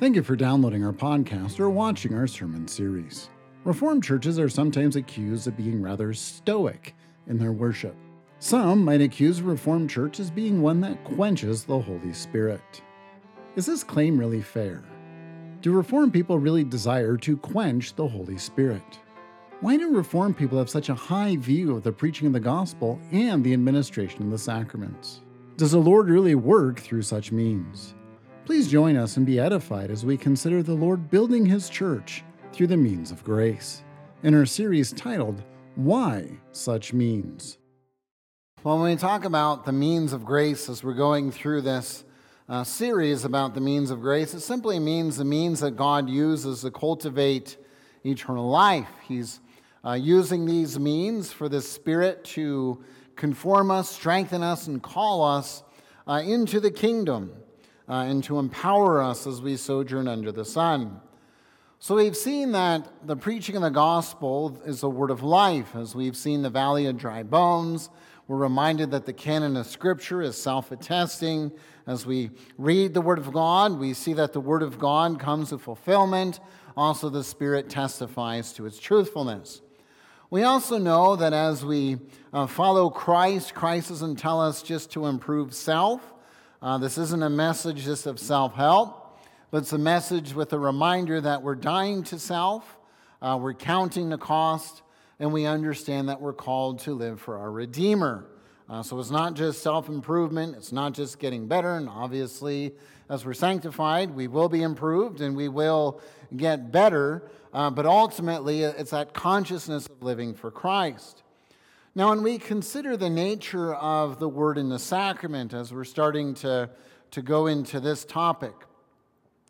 Thank 0.00 0.14
you 0.14 0.22
for 0.22 0.36
downloading 0.36 0.84
our 0.84 0.92
podcast 0.92 1.58
or 1.58 1.70
watching 1.70 2.14
our 2.14 2.28
sermon 2.28 2.68
series. 2.68 3.30
Reformed 3.64 4.04
churches 4.04 4.38
are 4.38 4.48
sometimes 4.48 4.94
accused 4.94 5.48
of 5.48 5.56
being 5.56 5.82
rather 5.82 6.14
stoic 6.14 6.94
in 7.26 7.36
their 7.36 7.50
worship. 7.50 7.96
Some 8.38 8.84
might 8.84 9.00
accuse 9.00 9.40
a 9.40 9.42
Reformed 9.42 9.90
church 9.90 10.20
as 10.20 10.30
being 10.30 10.62
one 10.62 10.80
that 10.82 11.02
quenches 11.02 11.64
the 11.64 11.80
Holy 11.80 12.12
Spirit. 12.12 12.80
Is 13.56 13.66
this 13.66 13.82
claim 13.82 14.16
really 14.16 14.40
fair? 14.40 14.84
Do 15.62 15.72
Reformed 15.72 16.12
people 16.12 16.38
really 16.38 16.62
desire 16.62 17.16
to 17.16 17.36
quench 17.36 17.96
the 17.96 18.06
Holy 18.06 18.38
Spirit? 18.38 19.00
Why 19.62 19.76
do 19.76 19.96
Reformed 19.96 20.36
people 20.36 20.58
have 20.58 20.70
such 20.70 20.90
a 20.90 20.94
high 20.94 21.34
view 21.34 21.74
of 21.74 21.82
the 21.82 21.90
preaching 21.90 22.28
of 22.28 22.32
the 22.32 22.38
gospel 22.38 23.00
and 23.10 23.42
the 23.42 23.52
administration 23.52 24.22
of 24.22 24.30
the 24.30 24.38
sacraments? 24.38 25.22
Does 25.56 25.72
the 25.72 25.78
Lord 25.78 26.08
really 26.08 26.36
work 26.36 26.78
through 26.78 27.02
such 27.02 27.32
means? 27.32 27.96
Please 28.48 28.66
join 28.66 28.96
us 28.96 29.18
and 29.18 29.26
be 29.26 29.38
edified 29.38 29.90
as 29.90 30.06
we 30.06 30.16
consider 30.16 30.62
the 30.62 30.72
Lord 30.72 31.10
building 31.10 31.44
His 31.44 31.68
church 31.68 32.24
through 32.50 32.68
the 32.68 32.78
means 32.78 33.10
of 33.10 33.22
grace 33.22 33.82
in 34.22 34.34
our 34.34 34.46
series 34.46 34.90
titled, 34.90 35.42
Why 35.74 36.30
Such 36.52 36.94
Means. 36.94 37.58
Well, 38.64 38.78
when 38.78 38.90
we 38.90 38.96
talk 38.96 39.26
about 39.26 39.66
the 39.66 39.72
means 39.72 40.14
of 40.14 40.24
grace 40.24 40.70
as 40.70 40.82
we're 40.82 40.94
going 40.94 41.30
through 41.30 41.60
this 41.60 42.04
uh, 42.48 42.64
series 42.64 43.26
about 43.26 43.52
the 43.52 43.60
means 43.60 43.90
of 43.90 44.00
grace, 44.00 44.32
it 44.32 44.40
simply 44.40 44.78
means 44.78 45.18
the 45.18 45.26
means 45.26 45.60
that 45.60 45.72
God 45.72 46.08
uses 46.08 46.62
to 46.62 46.70
cultivate 46.70 47.58
eternal 48.02 48.48
life. 48.48 48.88
He's 49.06 49.40
uh, 49.84 49.92
using 49.92 50.46
these 50.46 50.78
means 50.78 51.30
for 51.30 51.50
the 51.50 51.60
Spirit 51.60 52.24
to 52.24 52.82
conform 53.14 53.70
us, 53.70 53.90
strengthen 53.90 54.42
us, 54.42 54.68
and 54.68 54.82
call 54.82 55.22
us 55.22 55.62
uh, 56.06 56.22
into 56.24 56.60
the 56.60 56.70
kingdom 56.70 57.34
uh, 57.88 58.04
and 58.06 58.22
to 58.24 58.38
empower 58.38 59.02
us 59.02 59.26
as 59.26 59.40
we 59.40 59.56
sojourn 59.56 60.08
under 60.08 60.30
the 60.30 60.44
sun. 60.44 61.00
So 61.80 61.94
we've 61.94 62.16
seen 62.16 62.52
that 62.52 63.06
the 63.06 63.16
preaching 63.16 63.54
of 63.54 63.62
the 63.62 63.70
gospel 63.70 64.60
is 64.66 64.82
a 64.82 64.88
word 64.88 65.10
of 65.10 65.22
life. 65.22 65.76
As 65.76 65.94
we've 65.94 66.16
seen 66.16 66.42
the 66.42 66.50
valley 66.50 66.86
of 66.86 66.96
dry 66.96 67.22
bones, 67.22 67.88
we're 68.26 68.36
reminded 68.36 68.90
that 68.90 69.06
the 69.06 69.12
canon 69.12 69.56
of 69.56 69.66
Scripture 69.66 70.20
is 70.20 70.36
self 70.36 70.70
attesting. 70.70 71.52
As 71.86 72.04
we 72.04 72.30
read 72.58 72.92
the 72.92 73.00
Word 73.00 73.18
of 73.18 73.32
God, 73.32 73.78
we 73.78 73.94
see 73.94 74.12
that 74.12 74.34
the 74.34 74.40
Word 74.40 74.62
of 74.62 74.78
God 74.78 75.18
comes 75.18 75.48
to 75.48 75.58
fulfillment. 75.58 76.40
Also, 76.76 77.08
the 77.08 77.24
Spirit 77.24 77.70
testifies 77.70 78.52
to 78.52 78.66
its 78.66 78.78
truthfulness. 78.78 79.62
We 80.30 80.42
also 80.42 80.76
know 80.76 81.16
that 81.16 81.32
as 81.32 81.64
we 81.64 81.96
uh, 82.34 82.46
follow 82.46 82.90
Christ, 82.90 83.54
Christ 83.54 83.88
doesn't 83.88 84.16
tell 84.16 84.42
us 84.42 84.62
just 84.62 84.90
to 84.92 85.06
improve 85.06 85.54
self. 85.54 86.12
Uh, 86.60 86.76
this 86.76 86.98
isn't 86.98 87.22
a 87.22 87.30
message 87.30 87.84
just 87.84 88.06
of 88.06 88.18
self 88.18 88.54
help, 88.54 89.16
but 89.52 89.58
it's 89.58 89.72
a 89.72 89.78
message 89.78 90.34
with 90.34 90.52
a 90.52 90.58
reminder 90.58 91.20
that 91.20 91.40
we're 91.40 91.54
dying 91.54 92.02
to 92.02 92.18
self, 92.18 92.78
uh, 93.22 93.38
we're 93.40 93.54
counting 93.54 94.08
the 94.08 94.18
cost, 94.18 94.82
and 95.20 95.32
we 95.32 95.46
understand 95.46 96.08
that 96.08 96.20
we're 96.20 96.32
called 96.32 96.80
to 96.80 96.94
live 96.94 97.20
for 97.20 97.38
our 97.38 97.52
Redeemer. 97.52 98.26
Uh, 98.68 98.82
so 98.82 98.98
it's 98.98 99.12
not 99.12 99.34
just 99.34 99.62
self 99.62 99.88
improvement, 99.88 100.56
it's 100.56 100.72
not 100.72 100.94
just 100.94 101.20
getting 101.20 101.46
better, 101.46 101.76
and 101.76 101.88
obviously, 101.88 102.74
as 103.08 103.24
we're 103.24 103.34
sanctified, 103.34 104.10
we 104.10 104.26
will 104.26 104.48
be 104.48 104.62
improved 104.62 105.20
and 105.20 105.36
we 105.36 105.48
will 105.48 106.00
get 106.36 106.72
better, 106.72 107.30
uh, 107.52 107.70
but 107.70 107.86
ultimately, 107.86 108.62
it's 108.62 108.90
that 108.90 109.14
consciousness 109.14 109.86
of 109.86 110.02
living 110.02 110.34
for 110.34 110.50
Christ. 110.50 111.22
Now, 111.98 112.10
when 112.10 112.22
we 112.22 112.38
consider 112.38 112.96
the 112.96 113.10
nature 113.10 113.74
of 113.74 114.20
the 114.20 114.28
word 114.28 114.56
in 114.56 114.68
the 114.68 114.78
sacrament, 114.78 115.52
as 115.52 115.72
we're 115.72 115.82
starting 115.82 116.32
to, 116.34 116.70
to 117.10 117.22
go 117.22 117.48
into 117.48 117.80
this 117.80 118.04
topic, 118.04 118.54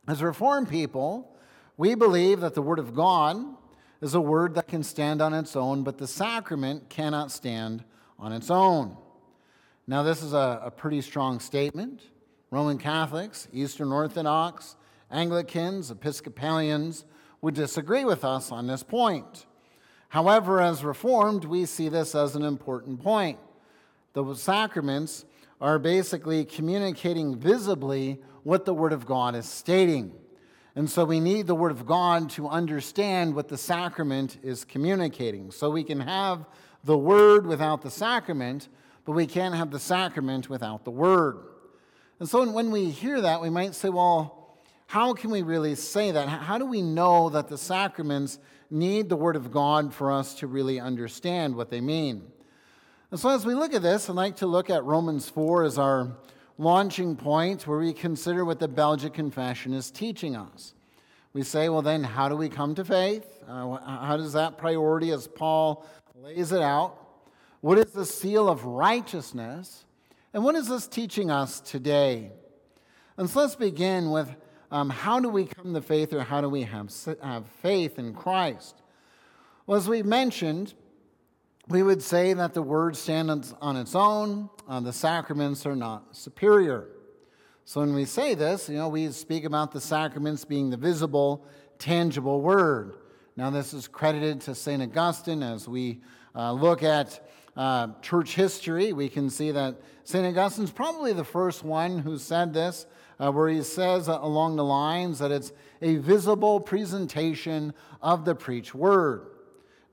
as 0.08 0.22
Reformed 0.22 0.70
people, 0.70 1.36
we 1.76 1.94
believe 1.94 2.40
that 2.40 2.54
the 2.54 2.62
word 2.62 2.78
of 2.78 2.94
God 2.94 3.36
is 4.00 4.14
a 4.14 4.20
word 4.22 4.54
that 4.54 4.66
can 4.66 4.82
stand 4.82 5.20
on 5.20 5.34
its 5.34 5.56
own, 5.56 5.82
but 5.82 5.98
the 5.98 6.06
sacrament 6.06 6.88
cannot 6.88 7.30
stand 7.30 7.84
on 8.18 8.32
its 8.32 8.50
own. 8.50 8.96
Now, 9.86 10.02
this 10.02 10.22
is 10.22 10.32
a, 10.32 10.62
a 10.64 10.70
pretty 10.70 11.02
strong 11.02 11.40
statement. 11.40 12.00
Roman 12.50 12.78
Catholics, 12.78 13.46
Eastern 13.52 13.92
Orthodox, 13.92 14.74
Anglicans, 15.10 15.90
Episcopalians 15.90 17.04
would 17.42 17.52
disagree 17.52 18.06
with 18.06 18.24
us 18.24 18.50
on 18.50 18.66
this 18.66 18.82
point. 18.82 19.44
However, 20.08 20.60
as 20.60 20.84
Reformed, 20.84 21.44
we 21.44 21.66
see 21.66 21.88
this 21.88 22.14
as 22.14 22.34
an 22.34 22.42
important 22.42 23.02
point. 23.02 23.38
The 24.14 24.34
sacraments 24.34 25.24
are 25.60 25.78
basically 25.78 26.44
communicating 26.44 27.36
visibly 27.36 28.18
what 28.42 28.64
the 28.64 28.74
Word 28.74 28.92
of 28.92 29.04
God 29.04 29.34
is 29.34 29.46
stating. 29.46 30.12
And 30.74 30.88
so 30.88 31.04
we 31.04 31.20
need 31.20 31.46
the 31.46 31.54
Word 31.54 31.72
of 31.72 31.84
God 31.84 32.30
to 32.30 32.48
understand 32.48 33.34
what 33.34 33.48
the 33.48 33.58
sacrament 33.58 34.38
is 34.42 34.64
communicating. 34.64 35.50
So 35.50 35.70
we 35.70 35.84
can 35.84 36.00
have 36.00 36.46
the 36.84 36.96
Word 36.96 37.46
without 37.46 37.82
the 37.82 37.90
sacrament, 37.90 38.68
but 39.04 39.12
we 39.12 39.26
can't 39.26 39.54
have 39.54 39.70
the 39.70 39.80
sacrament 39.80 40.48
without 40.48 40.84
the 40.84 40.90
Word. 40.90 41.38
And 42.20 42.28
so 42.28 42.48
when 42.50 42.70
we 42.70 42.90
hear 42.90 43.20
that, 43.20 43.42
we 43.42 43.50
might 43.50 43.74
say, 43.74 43.88
well, 43.88 44.56
how 44.86 45.12
can 45.12 45.30
we 45.30 45.42
really 45.42 45.74
say 45.74 46.12
that? 46.12 46.28
How 46.28 46.56
do 46.56 46.64
we 46.64 46.80
know 46.80 47.28
that 47.28 47.48
the 47.48 47.58
sacraments 47.58 48.38
need 48.70 49.08
the 49.08 49.16
Word 49.16 49.36
of 49.36 49.50
God 49.50 49.94
for 49.94 50.12
us 50.12 50.34
to 50.36 50.46
really 50.46 50.78
understand 50.80 51.56
what 51.56 51.70
they 51.70 51.80
mean. 51.80 52.30
And 53.10 53.18
so, 53.18 53.30
as 53.30 53.46
we 53.46 53.54
look 53.54 53.74
at 53.74 53.82
this, 53.82 54.10
I'd 54.10 54.16
like 54.16 54.36
to 54.36 54.46
look 54.46 54.68
at 54.68 54.84
Romans 54.84 55.28
4 55.28 55.64
as 55.64 55.78
our 55.78 56.16
launching 56.58 57.16
point 57.16 57.66
where 57.66 57.78
we 57.78 57.92
consider 57.92 58.44
what 58.44 58.58
the 58.58 58.68
Belgic 58.68 59.14
Confession 59.14 59.72
is 59.72 59.90
teaching 59.90 60.36
us. 60.36 60.74
We 61.32 61.42
say, 61.42 61.68
well, 61.68 61.82
then, 61.82 62.04
how 62.04 62.28
do 62.28 62.36
we 62.36 62.48
come 62.48 62.74
to 62.74 62.84
faith? 62.84 63.24
Uh, 63.48 63.78
how 63.78 64.16
does 64.16 64.34
that 64.34 64.58
priority, 64.58 65.10
as 65.10 65.26
Paul 65.26 65.86
lays 66.14 66.52
it 66.52 66.60
out? 66.60 66.96
What 67.60 67.78
is 67.78 67.92
the 67.92 68.04
seal 68.04 68.48
of 68.48 68.64
righteousness? 68.64 69.84
And 70.34 70.44
what 70.44 70.54
is 70.54 70.68
this 70.68 70.86
teaching 70.86 71.30
us 71.30 71.60
today? 71.60 72.30
And 73.16 73.28
so 73.28 73.40
let's 73.40 73.56
begin 73.56 74.10
with 74.10 74.34
um, 74.70 74.90
how 74.90 75.20
do 75.20 75.28
we 75.28 75.46
come 75.46 75.74
to 75.74 75.80
faith 75.80 76.12
or 76.12 76.22
how 76.22 76.40
do 76.40 76.48
we 76.48 76.62
have, 76.62 76.92
have 77.22 77.46
faith 77.62 77.98
in 77.98 78.14
Christ? 78.14 78.82
Well, 79.66 79.78
as 79.78 79.88
we 79.88 80.02
mentioned, 80.02 80.74
we 81.68 81.82
would 81.82 82.02
say 82.02 82.32
that 82.32 82.54
the 82.54 82.62
word 82.62 82.96
stands 82.96 83.54
on 83.60 83.76
its 83.76 83.94
own, 83.94 84.48
uh, 84.68 84.80
the 84.80 84.92
sacraments 84.92 85.66
are 85.66 85.76
not 85.76 86.16
superior. 86.16 86.88
So 87.64 87.80
when 87.80 87.94
we 87.94 88.06
say 88.06 88.34
this, 88.34 88.68
you 88.70 88.76
know, 88.76 88.88
we 88.88 89.10
speak 89.12 89.44
about 89.44 89.72
the 89.72 89.80
sacraments 89.80 90.44
being 90.44 90.70
the 90.70 90.78
visible, 90.78 91.44
tangible 91.78 92.40
word. 92.40 92.96
Now, 93.36 93.50
this 93.50 93.74
is 93.74 93.86
credited 93.86 94.40
to 94.42 94.54
St. 94.54 94.82
Augustine. 94.82 95.42
As 95.42 95.68
we 95.68 96.00
uh, 96.34 96.52
look 96.52 96.82
at 96.82 97.28
uh, 97.58 97.88
church 98.02 98.36
history, 98.36 98.92
we 98.92 99.08
can 99.08 99.28
see 99.28 99.50
that 99.50 99.74
St. 100.04 100.24
Augustine's 100.24 100.70
probably 100.70 101.12
the 101.12 101.24
first 101.24 101.64
one 101.64 101.98
who 101.98 102.16
said 102.16 102.54
this 102.54 102.86
uh, 103.18 103.32
where 103.32 103.48
he 103.48 103.62
says 103.62 104.06
along 104.06 104.54
the 104.54 104.64
lines 104.64 105.18
that 105.18 105.32
it's 105.32 105.52
a 105.82 105.96
visible 105.96 106.60
presentation 106.60 107.74
of 108.00 108.24
the 108.24 108.36
preached 108.36 108.76
word. 108.76 109.26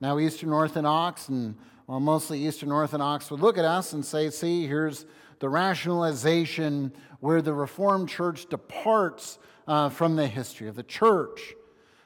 Now, 0.00 0.20
Eastern 0.20 0.52
Orthodox 0.52 1.28
and 1.28 1.56
well, 1.88 2.00
mostly 2.00 2.46
Eastern 2.46 2.70
Orthodox 2.70 3.30
would 3.30 3.40
look 3.40 3.58
at 3.58 3.64
us 3.64 3.92
and 3.92 4.04
say, 4.04 4.30
see, 4.30 4.66
here's 4.66 5.04
the 5.40 5.48
rationalization 5.48 6.92
where 7.20 7.42
the 7.42 7.52
Reformed 7.52 8.08
Church 8.08 8.46
departs 8.46 9.38
uh, 9.66 9.88
from 9.88 10.14
the 10.14 10.28
history 10.28 10.68
of 10.68 10.76
the 10.76 10.82
church. 10.84 11.54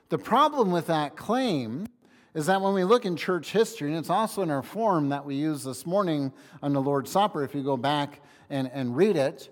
The 0.09 0.19
problem 0.19 0.71
with 0.71 0.87
that 0.87 1.17
claim 1.17 1.87
is 2.35 2.47
that 2.47 2.61
when 2.61 2.75
we 2.75 2.85
look 2.85 3.05
in 3.05 3.17
church 3.17 3.51
history, 3.51 3.89
and 3.89 3.99
it's 3.99 4.11
also 4.11 4.43
in 4.43 4.51
our 4.51 4.63
form 4.63 5.09
that 5.09 5.25
we 5.25 5.35
use 5.35 5.65
this 5.65 5.85
morning 5.85 6.33
on 6.63 6.73
the 6.73 6.81
Lord's 6.81 7.11
Supper, 7.11 7.43
if 7.43 7.55
you 7.55 7.63
go 7.63 7.77
back 7.77 8.21
and, 8.49 8.71
and 8.73 8.97
read 8.97 9.17
it, 9.17 9.49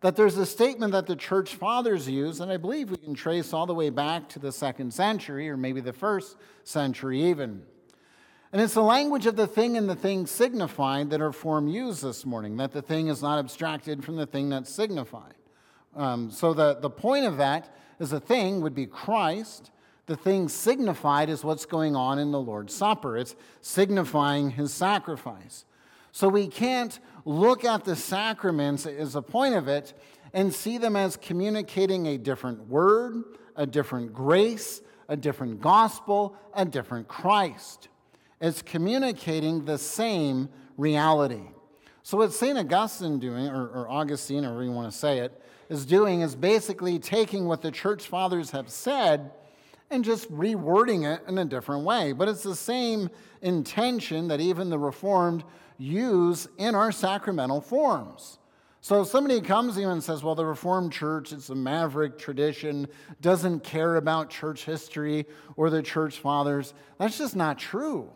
that 0.00 0.16
there's 0.16 0.36
a 0.36 0.46
statement 0.46 0.92
that 0.92 1.06
the 1.06 1.14
church 1.14 1.54
fathers 1.54 2.08
use, 2.08 2.40
and 2.40 2.50
I 2.50 2.56
believe 2.56 2.90
we 2.90 2.96
can 2.96 3.14
trace 3.14 3.52
all 3.52 3.66
the 3.66 3.74
way 3.74 3.90
back 3.90 4.28
to 4.30 4.38
the 4.38 4.50
second 4.50 4.92
century 4.92 5.48
or 5.48 5.56
maybe 5.56 5.80
the 5.80 5.92
first 5.92 6.36
century 6.64 7.22
even. 7.22 7.62
And 8.52 8.60
it's 8.60 8.74
the 8.74 8.82
language 8.82 9.26
of 9.26 9.36
the 9.36 9.46
thing 9.46 9.76
and 9.76 9.88
the 9.88 9.94
thing 9.94 10.26
signified 10.26 11.10
that 11.10 11.22
our 11.22 11.32
form 11.32 11.68
used 11.68 12.02
this 12.02 12.26
morning, 12.26 12.56
that 12.58 12.72
the 12.72 12.82
thing 12.82 13.08
is 13.08 13.22
not 13.22 13.38
abstracted 13.38 14.04
from 14.04 14.16
the 14.16 14.26
thing 14.26 14.50
that's 14.50 14.70
signified. 14.70 15.34
Um, 15.94 16.30
so 16.30 16.52
the, 16.52 16.74
the 16.74 16.90
point 16.90 17.24
of 17.24 17.36
that 17.36 17.74
is 17.98 18.10
the 18.10 18.20
thing 18.20 18.60
would 18.60 18.74
be 18.74 18.86
Christ. 18.86 19.70
The 20.06 20.16
thing 20.16 20.48
signified 20.48 21.28
is 21.28 21.44
what's 21.44 21.64
going 21.64 21.94
on 21.94 22.18
in 22.18 22.32
the 22.32 22.40
Lord's 22.40 22.74
Supper. 22.74 23.16
It's 23.16 23.36
signifying 23.60 24.50
his 24.50 24.72
sacrifice. 24.72 25.64
So 26.10 26.28
we 26.28 26.48
can't 26.48 26.98
look 27.24 27.64
at 27.64 27.84
the 27.84 27.96
sacraments 27.96 28.84
as 28.84 29.14
a 29.14 29.22
point 29.22 29.54
of 29.54 29.68
it 29.68 29.94
and 30.34 30.52
see 30.52 30.76
them 30.78 30.96
as 30.96 31.16
communicating 31.16 32.06
a 32.06 32.18
different 32.18 32.68
word, 32.68 33.22
a 33.56 33.66
different 33.66 34.12
grace, 34.12 34.82
a 35.08 35.16
different 35.16 35.60
gospel, 35.60 36.36
a 36.54 36.64
different 36.64 37.06
Christ. 37.06 37.88
It's 38.40 38.60
communicating 38.60 39.64
the 39.64 39.78
same 39.78 40.48
reality. 40.76 41.44
So, 42.02 42.18
what 42.18 42.32
St. 42.32 42.58
Augustine 42.58 43.20
doing, 43.20 43.46
or, 43.46 43.68
or 43.68 43.88
Augustine, 43.88 44.44
or 44.44 44.48
however 44.48 44.64
you 44.64 44.72
want 44.72 44.90
to 44.90 44.98
say 44.98 45.18
it, 45.18 45.40
is 45.68 45.86
doing 45.86 46.22
is 46.22 46.34
basically 46.34 46.98
taking 46.98 47.46
what 47.46 47.62
the 47.62 47.70
church 47.70 48.08
fathers 48.08 48.50
have 48.50 48.68
said 48.68 49.30
and 49.92 50.04
just 50.04 50.30
rewording 50.32 51.04
it 51.04 51.22
in 51.28 51.38
a 51.38 51.44
different 51.44 51.84
way. 51.84 52.12
But 52.12 52.28
it's 52.28 52.42
the 52.42 52.56
same 52.56 53.10
intention 53.42 54.28
that 54.28 54.40
even 54.40 54.70
the 54.70 54.78
Reformed 54.78 55.44
use 55.78 56.48
in 56.58 56.74
our 56.74 56.90
sacramental 56.90 57.60
forms. 57.60 58.38
So 58.80 59.02
if 59.02 59.08
somebody 59.08 59.40
comes 59.40 59.74
to 59.74 59.80
you 59.80 59.90
and 59.90 60.02
says, 60.02 60.24
well, 60.24 60.34
the 60.34 60.44
Reformed 60.44 60.92
Church, 60.92 61.32
it's 61.32 61.50
a 61.50 61.54
maverick 61.54 62.18
tradition, 62.18 62.88
doesn't 63.20 63.62
care 63.62 63.94
about 63.94 64.28
church 64.28 64.64
history 64.64 65.26
or 65.56 65.70
the 65.70 65.82
church 65.82 66.18
fathers, 66.18 66.74
that's 66.98 67.16
just 67.16 67.36
not 67.36 67.58
true. 67.58 68.10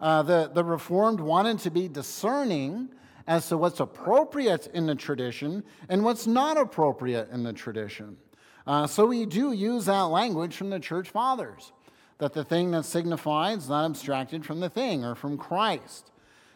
Uh, 0.00 0.22
the, 0.22 0.50
the 0.54 0.62
Reformed 0.62 1.18
wanted 1.18 1.58
to 1.60 1.70
be 1.70 1.88
discerning 1.88 2.90
as 3.26 3.48
to 3.48 3.56
what's 3.56 3.80
appropriate 3.80 4.68
in 4.68 4.86
the 4.86 4.94
tradition 4.94 5.64
and 5.88 6.04
what's 6.04 6.26
not 6.26 6.56
appropriate 6.56 7.28
in 7.30 7.42
the 7.42 7.52
tradition. 7.52 8.16
Uh, 8.66 8.86
so 8.86 9.06
we 9.06 9.26
do 9.26 9.52
use 9.52 9.86
that 9.86 10.02
language 10.02 10.56
from 10.56 10.70
the 10.70 10.80
church 10.80 11.10
fathers 11.10 11.72
that 12.18 12.34
the 12.34 12.44
thing 12.44 12.70
that 12.70 12.84
signifies 12.84 13.64
is 13.64 13.68
not 13.68 13.86
abstracted 13.86 14.44
from 14.44 14.60
the 14.60 14.68
thing 14.68 15.04
or 15.04 15.14
from 15.14 15.38
Christ. 15.38 16.10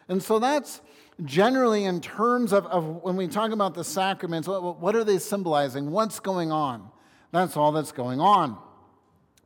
And 0.07 0.21
so 0.21 0.39
that's 0.39 0.81
generally 1.23 1.85
in 1.85 2.01
terms 2.01 2.53
of, 2.53 2.65
of 2.67 3.03
when 3.03 3.15
we 3.15 3.27
talk 3.27 3.51
about 3.51 3.73
the 3.73 3.83
sacraments, 3.83 4.47
what, 4.47 4.79
what 4.79 4.95
are 4.95 5.03
they 5.03 5.17
symbolizing? 5.17 5.91
What's 5.91 6.19
going 6.19 6.51
on? 6.51 6.89
That's 7.31 7.57
all 7.57 7.71
that's 7.71 7.91
going 7.91 8.19
on. 8.19 8.57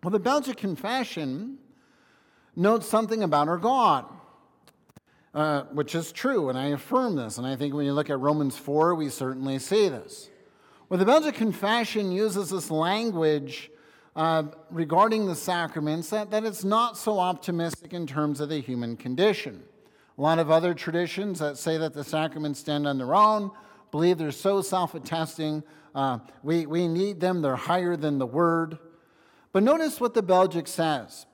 Well, 0.04 0.12
the 0.12 0.20
Belgic 0.20 0.58
Confession 0.58 1.58
notes 2.56 2.88
something 2.88 3.24
about 3.24 3.48
our 3.48 3.58
God, 3.58 4.06
uh, 5.34 5.64
which 5.72 5.96
is 5.96 6.12
true, 6.12 6.50
and 6.50 6.58
I 6.58 6.68
affirm 6.68 7.16
this. 7.16 7.38
And 7.38 7.48
I 7.48 7.56
think 7.56 7.74
when 7.74 7.86
you 7.86 7.94
look 7.94 8.10
at 8.10 8.20
Romans 8.20 8.58
4, 8.58 8.96
we 8.96 9.10
certainly 9.10 9.60
see 9.60 9.90
this. 9.90 10.30
Well, 10.90 10.98
the 10.98 11.06
Belgic 11.06 11.36
Confession 11.36 12.12
uses 12.12 12.50
this 12.50 12.72
language 12.72 13.70
uh, 14.16 14.46
regarding 14.72 15.28
the 15.28 15.36
sacraments 15.36 16.10
that, 16.10 16.32
that 16.32 16.44
it's 16.44 16.64
not 16.64 16.98
so 16.98 17.20
optimistic 17.20 17.94
in 17.94 18.08
terms 18.08 18.40
of 18.40 18.50
the 18.50 18.60
human 18.60 18.98
condition. 18.98 19.62
A 20.18 20.22
lot 20.22 20.40
of 20.40 20.50
other 20.50 20.74
traditions 20.74 21.38
that 21.38 21.60
say 21.60 21.78
that 21.78 21.94
the 21.94 22.04
sacraments 22.04 22.60
stand 22.60 22.88
on 22.88 22.98
their 22.98 23.14
own 23.14 23.52
believe 23.92 24.18
they're 24.18 24.32
so 24.32 24.64
self 24.64 24.96
attesting. 24.96 25.62
Uh, 25.94 26.18
we, 26.42 26.66
we 26.66 26.88
need 26.88 27.20
them, 27.20 27.44
they're 27.44 27.56
higher 27.56 27.96
than 27.96 28.18
the 28.18 28.26
word. 28.26 28.80
But 29.52 29.62
notice 29.62 30.02
what 30.02 30.16
the 30.16 30.24
Belgic 30.24 30.68
says 30.68 31.28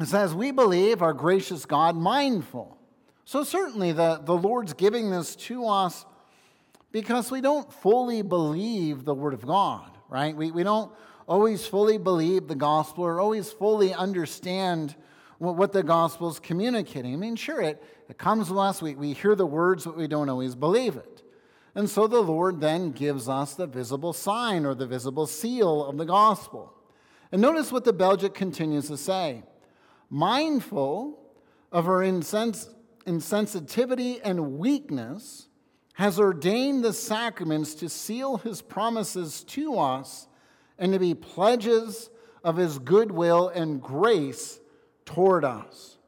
it 0.00 0.06
says, 0.06 0.34
We 0.34 0.50
believe 0.50 1.02
our 1.02 1.12
gracious 1.12 1.66
God 1.66 1.94
mindful. 1.94 2.76
So, 3.24 3.44
certainly, 3.44 3.92
the, 3.92 4.20
the 4.24 4.36
Lord's 4.36 4.72
giving 4.72 5.10
this 5.10 5.36
to 5.36 5.68
us 5.68 6.04
because 6.92 7.30
we 7.30 7.40
don't 7.40 7.72
fully 7.72 8.22
believe 8.22 9.04
the 9.04 9.14
Word 9.14 9.34
of 9.34 9.46
God, 9.46 9.90
right? 10.08 10.36
We, 10.36 10.50
we 10.50 10.62
don't 10.62 10.92
always 11.26 11.66
fully 11.66 11.98
believe 11.98 12.46
the 12.46 12.54
gospel 12.54 13.04
or 13.04 13.20
always 13.20 13.50
fully 13.50 13.94
understand 13.94 14.94
what, 15.38 15.56
what 15.56 15.72
the 15.72 15.82
gospel 15.82 16.28
is 16.28 16.38
communicating. 16.38 17.14
I 17.14 17.16
mean, 17.16 17.36
sure, 17.36 17.60
it, 17.60 17.82
it 18.08 18.18
comes 18.18 18.48
to 18.48 18.58
us, 18.58 18.82
we, 18.82 18.94
we 18.94 19.14
hear 19.14 19.34
the 19.34 19.46
words, 19.46 19.84
but 19.84 19.96
we 19.96 20.06
don't 20.06 20.28
always 20.28 20.54
believe 20.54 20.96
it. 20.96 21.22
And 21.74 21.88
so 21.88 22.06
the 22.06 22.20
Lord 22.20 22.60
then 22.60 22.92
gives 22.92 23.28
us 23.28 23.54
the 23.54 23.66
visible 23.66 24.12
sign 24.12 24.66
or 24.66 24.74
the 24.74 24.86
visible 24.86 25.26
seal 25.26 25.84
of 25.84 25.96
the 25.96 26.04
gospel. 26.04 26.74
And 27.32 27.40
notice 27.40 27.72
what 27.72 27.84
the 27.84 27.94
Belgic 27.94 28.34
continues 28.34 28.88
to 28.88 28.96
say 28.98 29.42
mindful 30.10 31.18
of 31.72 31.88
our 31.88 32.04
insens- 32.04 32.68
insensitivity 33.06 34.20
and 34.22 34.58
weakness, 34.58 35.48
has 35.94 36.18
ordained 36.18 36.84
the 36.84 36.92
sacraments 36.92 37.74
to 37.76 37.88
seal 37.88 38.38
his 38.38 38.62
promises 38.62 39.44
to 39.44 39.78
us 39.78 40.26
and 40.78 40.92
to 40.92 40.98
be 40.98 41.14
pledges 41.14 42.10
of 42.42 42.56
his 42.56 42.78
goodwill 42.78 43.48
and 43.48 43.82
grace 43.82 44.58
toward 45.04 45.44
us. 45.44 45.98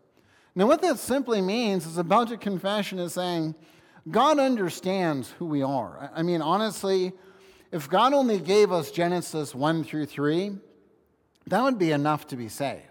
Now, 0.54 0.66
what 0.66 0.82
that 0.82 0.98
simply 0.98 1.40
means 1.40 1.86
is 1.86 1.96
the 1.96 2.04
Belgic 2.04 2.40
Confession 2.40 2.98
is 2.98 3.14
saying 3.14 3.54
God 4.10 4.38
understands 4.38 5.30
who 5.38 5.46
we 5.46 5.62
are. 5.62 6.10
I 6.14 6.22
mean, 6.22 6.42
honestly, 6.42 7.12
if 7.72 7.88
God 7.88 8.12
only 8.12 8.38
gave 8.38 8.70
us 8.70 8.90
Genesis 8.90 9.54
1 9.54 9.84
through 9.84 10.06
3, 10.06 10.56
that 11.46 11.62
would 11.62 11.78
be 11.78 11.90
enough 11.90 12.26
to 12.28 12.36
be 12.36 12.48
saved. 12.48 12.82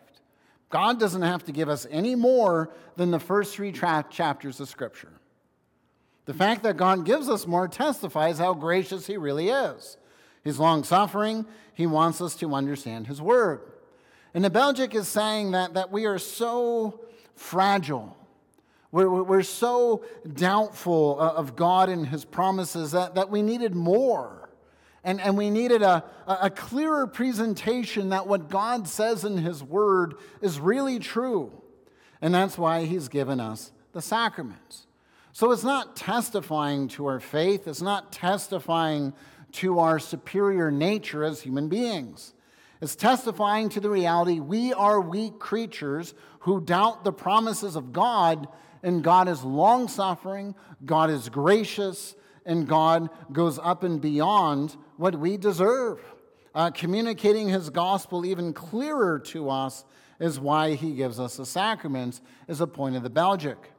God 0.70 1.00
doesn't 1.00 1.22
have 1.22 1.46
to 1.46 1.52
give 1.52 1.70
us 1.70 1.88
any 1.90 2.16
more 2.16 2.74
than 2.96 3.12
the 3.12 3.20
first 3.20 3.56
three 3.56 3.72
tra- 3.72 4.06
chapters 4.10 4.60
of 4.60 4.68
Scripture. 4.68 5.14
The 6.26 6.34
fact 6.34 6.64
that 6.64 6.78
God 6.78 7.06
gives 7.06 7.30
us 7.30 7.46
more 7.46 7.68
testifies 7.68 8.38
how 8.38 8.54
gracious 8.54 9.08
He 9.08 9.18
really 9.18 9.50
is. 9.50 9.98
He's 10.44 10.60
long 10.60 10.84
suffering, 10.84 11.46
He 11.74 11.86
wants 11.86 12.22
us 12.22 12.36
to 12.38 12.54
understand 12.54 13.08
His 13.08 13.22
Word. 13.22 13.62
And 14.34 14.44
the 14.44 14.50
Belgic 14.50 14.96
is 14.96 15.08
saying 15.08 15.52
that, 15.52 15.74
that 15.76 15.92
we 15.92 16.06
are 16.06 16.18
so 16.18 17.02
fragile. 17.36 18.18
We're, 18.92 19.24
we're 19.24 19.44
so 19.44 20.06
doubtful 20.32 21.20
of 21.20 21.56
God 21.56 21.90
and 21.90 22.08
His 22.08 22.26
promises 22.26 22.92
that, 22.92 23.16
that 23.16 23.30
we 23.30 23.42
needed 23.42 23.76
more. 23.76 24.50
And, 25.04 25.20
and 25.20 25.38
we 25.38 25.50
needed 25.50 25.82
a, 25.82 26.04
a 26.28 26.50
clearer 26.50 27.08
presentation 27.08 28.10
that 28.10 28.26
what 28.26 28.50
God 28.50 28.88
says 28.88 29.26
in 29.26 29.38
His 29.38 29.62
Word 29.62 30.16
is 30.42 30.60
really 30.60 31.00
true. 31.00 31.52
And 32.22 32.34
that's 32.34 32.58
why 32.58 32.86
He's 32.86 33.10
given 33.10 33.42
us 33.42 33.72
the 33.92 34.02
sacraments. 34.02 34.88
So 35.36 35.52
it's 35.52 35.64
not 35.64 35.96
testifying 35.96 36.88
to 36.90 37.08
our 37.08 37.20
faith, 37.20 37.68
it's 37.68 37.82
not 37.82 38.12
testifying 38.12 39.14
to 39.54 39.80
our 39.80 39.98
superior 39.98 40.70
nature 40.70 41.24
as 41.24 41.42
human 41.42 41.70
beings. 41.70 42.36
It's 42.82 42.96
testifying 42.96 43.70
to 43.70 43.80
the 43.80 43.90
reality 43.90 44.40
we 44.40 44.74
are 44.74 45.02
weak 45.02 45.40
creatures 45.40 46.14
who 46.42 46.62
doubt 46.62 47.04
the 47.04 47.12
promises 47.12 47.76
of 47.76 47.92
God, 47.92 48.48
and 48.84 49.04
God 49.04 49.28
is 49.28 49.44
long 49.44 49.88
suffering, 49.88 50.54
God 50.86 51.10
is 51.10 51.30
gracious, 51.30 52.16
and 52.46 52.68
God 52.68 53.10
goes 53.32 53.58
up 53.58 53.84
and 53.84 54.00
beyond 54.00 54.76
what 54.98 55.18
we 55.18 55.38
deserve. 55.38 56.00
Uh, 56.54 56.70
communicating 56.70 57.50
his 57.50 57.72
gospel 57.72 58.24
even 58.24 58.54
clearer 58.54 59.18
to 59.18 59.50
us 59.50 59.84
is 60.20 60.40
why 60.40 60.76
he 60.76 60.94
gives 60.94 61.20
us 61.20 61.38
the 61.38 61.46
sacraments, 61.46 62.22
is 62.48 62.62
a 62.62 62.68
point 62.68 62.96
of 62.96 63.02
the 63.02 63.10
Belgic. 63.10 63.73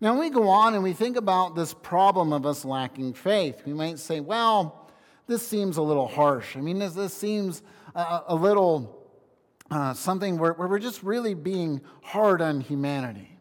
Now, 0.00 0.12
when 0.12 0.20
we 0.20 0.30
go 0.30 0.48
on 0.48 0.74
and 0.74 0.82
we 0.82 0.92
think 0.92 1.16
about 1.16 1.56
this 1.56 1.74
problem 1.74 2.32
of 2.32 2.46
us 2.46 2.64
lacking 2.64 3.14
faith. 3.14 3.62
We 3.66 3.72
might 3.72 3.98
say, 3.98 4.20
well, 4.20 4.88
this 5.26 5.46
seems 5.46 5.76
a 5.76 5.82
little 5.82 6.06
harsh. 6.06 6.56
I 6.56 6.60
mean, 6.60 6.78
this, 6.78 6.94
this 6.94 7.12
seems 7.12 7.62
a, 7.96 8.22
a 8.28 8.34
little 8.34 8.98
uh, 9.70 9.94
something 9.94 10.38
where, 10.38 10.52
where 10.52 10.68
we're 10.68 10.78
just 10.78 11.02
really 11.02 11.34
being 11.34 11.80
hard 12.02 12.40
on 12.40 12.60
humanity. 12.60 13.38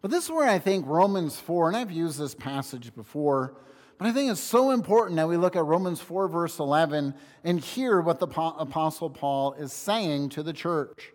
But 0.00 0.10
this 0.10 0.24
is 0.24 0.30
where 0.30 0.48
I 0.48 0.58
think 0.58 0.86
Romans 0.86 1.38
4, 1.38 1.68
and 1.68 1.76
I've 1.76 1.90
used 1.90 2.18
this 2.18 2.34
passage 2.34 2.94
before, 2.94 3.54
but 3.98 4.06
I 4.06 4.12
think 4.12 4.30
it's 4.30 4.40
so 4.40 4.70
important 4.70 5.16
that 5.16 5.28
we 5.28 5.36
look 5.36 5.54
at 5.54 5.64
Romans 5.64 6.00
4, 6.00 6.28
verse 6.28 6.58
11, 6.58 7.14
and 7.44 7.60
hear 7.60 8.00
what 8.00 8.18
the 8.18 8.26
Apostle 8.26 9.10
Paul 9.10 9.52
is 9.54 9.72
saying 9.72 10.30
to 10.30 10.42
the 10.42 10.52
church. 10.52 11.12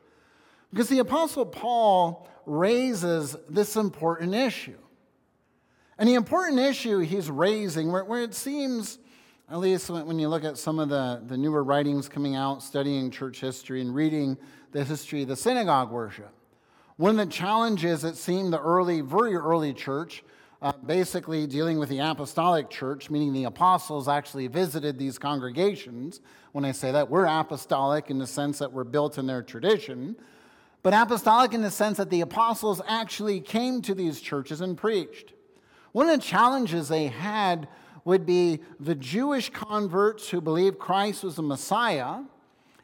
Because 0.72 0.90
the 0.90 1.00
Apostle 1.00 1.46
Paul 1.46 2.28
raises 2.46 3.36
this 3.50 3.76
important 3.76 4.34
issue. 4.36 4.78
And 5.98 6.08
the 6.08 6.14
important 6.14 6.60
issue 6.60 7.00
he's 7.00 7.30
raising, 7.30 7.92
where, 7.92 8.06
where 8.06 8.22
it 8.22 8.36
seems 8.36 9.00
at 9.50 9.60
least 9.60 9.90
when 9.90 10.20
you 10.20 10.28
look 10.28 10.44
at 10.44 10.58
some 10.58 10.78
of 10.78 10.90
the, 10.90 11.22
the 11.26 11.38
newer 11.38 11.64
writings 11.64 12.10
coming 12.10 12.36
out, 12.36 12.62
studying 12.62 13.10
church 13.10 13.40
history 13.40 13.80
and 13.80 13.96
reading 13.96 14.38
the 14.74 14.84
history 14.84 15.22
of 15.22 15.30
the 15.30 15.38
synagogue 15.38 15.90
worship. 15.90 16.32
One 16.98 17.18
of 17.18 17.26
the 17.26 17.32
challenges 17.32 18.04
it 18.04 18.18
seemed 18.18 18.52
the 18.52 18.60
early, 18.60 19.00
very 19.00 19.36
early 19.36 19.74
church, 19.74 20.22
uh, 20.62 20.74
basically 20.86 21.48
dealing 21.48 21.80
with 21.80 21.88
the 21.88 22.00
apostolic 22.00 22.70
church, 22.70 23.10
meaning 23.10 23.32
the 23.32 23.46
apostles 23.46 24.10
actually 24.10 24.48
visited 24.48 25.00
these 25.00 25.18
congregations. 25.18 26.20
When 26.52 26.66
I 26.66 26.74
say 26.74 26.92
that, 26.92 27.10
we're 27.10 27.26
apostolic 27.26 28.10
in 28.10 28.18
the 28.18 28.28
sense 28.28 28.60
that 28.60 28.74
we're 28.74 28.84
built 28.84 29.18
in 29.18 29.28
their 29.28 29.44
tradition, 29.44 30.18
but 30.84 30.94
apostolic 30.94 31.54
in 31.54 31.62
the 31.62 31.72
sense 31.72 31.98
that 31.98 32.10
the 32.10 32.22
apostles 32.22 32.82
actually 32.88 33.42
came 33.42 33.82
to 33.82 33.94
these 33.94 34.22
churches 34.22 34.62
and 34.62 34.78
preached. 34.78 35.34
One 35.92 36.10
of 36.10 36.20
the 36.20 36.26
challenges 36.26 36.88
they 36.88 37.08
had 37.08 37.68
would 38.06 38.26
be 38.26 38.60
the 38.80 38.96
Jewish 38.96 39.50
converts 39.50 40.30
who 40.30 40.40
believed 40.40 40.80
Christ 40.80 41.24
was 41.24 41.36
the 41.36 41.44
Messiah 41.44 42.22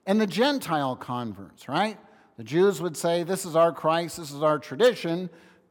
and 0.05 0.19
the 0.19 0.27
Gentile 0.27 0.95
converts, 0.95 1.69
right? 1.69 1.97
The 2.38 2.43
Jews 2.43 2.81
would 2.81 2.97
say, 2.97 3.23
This 3.23 3.45
is 3.45 3.55
our 3.55 3.71
Christ, 3.71 4.17
this 4.17 4.31
is 4.31 4.41
our 4.41 4.59
tradition. 4.59 5.29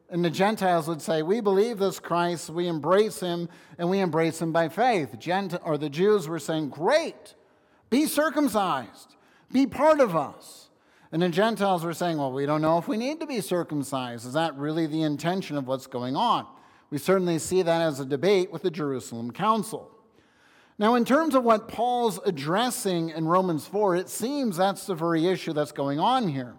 And 0.09 0.25
the 0.25 0.31
Gentiles 0.31 0.89
would 0.89 1.03
say, 1.03 1.23
We 1.23 1.41
believe 1.41 1.79
this 1.79 1.99
Christ, 1.99 2.51
we 2.51 2.69
embrace 2.69 3.21
him, 3.21 3.49
and 3.79 3.91
we 3.91 4.01
embrace 4.01 4.41
him 4.41 4.53
by 4.53 4.69
faith. 4.69 5.19
Gent- 5.19 5.59
or 5.65 5.77
the 5.77 5.91
Jews 5.91 6.29
were 6.29 6.39
saying, 6.39 6.71
Great, 6.71 7.35
be 7.91 8.07
circumcised, 8.07 9.17
be 9.51 9.67
part 9.67 10.01
of 10.01 10.15
us. 10.15 10.62
And 11.13 11.21
the 11.21 11.29
Gentiles 11.29 11.85
were 11.85 11.93
saying, 11.93 12.17
Well, 12.17 12.33
we 12.33 12.47
don't 12.47 12.63
know 12.63 12.79
if 12.79 12.89
we 12.89 12.97
need 12.97 13.21
to 13.21 13.27
be 13.27 13.41
circumcised. 13.43 14.27
Is 14.27 14.33
that 14.33 14.57
really 14.57 14.87
the 14.87 15.03
intention 15.03 15.57
of 15.57 15.67
what's 15.67 15.87
going 15.87 16.17
on? 16.17 16.47
We 16.91 16.99
certainly 16.99 17.39
see 17.39 17.63
that 17.63 17.83
as 17.83 18.01
a 18.01 18.05
debate 18.05 18.51
with 18.51 18.63
the 18.63 18.71
Jerusalem 18.71 19.31
Council. 19.31 19.91
Now, 20.79 20.95
in 20.95 21.05
terms 21.05 21.35
of 21.35 21.45
what 21.45 21.69
Paul's 21.69 22.19
addressing 22.25 23.11
in 23.11 23.27
Romans 23.27 23.67
4, 23.67 23.97
it 23.97 24.09
seems 24.09 24.57
that's 24.57 24.87
the 24.87 24.95
very 24.95 25.27
issue 25.27 25.53
that's 25.53 25.73
going 25.73 26.01
on 26.01 26.29
here. 26.29 26.55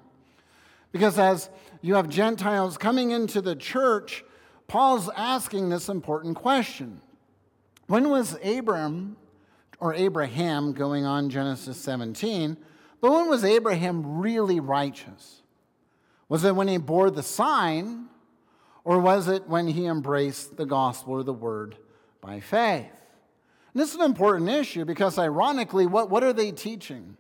Because 0.92 1.18
as 1.18 1.50
you 1.82 1.96
have 1.96 2.08
Gentiles 2.08 2.78
coming 2.78 3.12
into 3.12 3.42
the 3.42 3.56
church, 3.56 4.24
Paul's 4.68 5.10
asking 5.16 5.70
this 5.70 5.90
important 5.90 6.36
question 6.36 7.02
When 7.88 8.10
was 8.10 8.38
Abram, 8.44 9.18
or 9.80 9.94
Abraham, 9.96 10.74
going 10.74 11.06
on 11.06 11.30
Genesis 11.30 11.78
17, 11.78 12.56
but 13.04 13.12
when 13.12 13.28
was 13.28 13.44
Abraham 13.44 14.22
really 14.22 14.62
righteous? 14.62 15.42
Was 16.30 16.46
it 16.46 16.56
when 16.56 16.70
he 16.70 16.78
bore 16.78 17.12
the 17.12 17.22
sign, 17.22 18.06
or 18.86 18.98
was 18.98 19.28
it 19.28 19.46
when 19.46 19.68
he 19.68 19.88
embraced 19.88 20.56
the 20.56 20.66
gospel 20.66 21.16
or 21.16 21.24
the 21.24 21.34
word 21.34 21.76
by 22.22 22.40
faith? 22.40 22.86
And 23.74 23.82
this 23.82 23.90
is 23.90 23.96
an 23.96 24.06
important 24.06 24.50
issue 24.50 24.86
because, 24.86 25.20
ironically, 25.20 25.86
what, 25.86 26.10
what 26.10 26.24
are 26.24 26.32
they 26.32 26.54
teaching? 26.54 27.18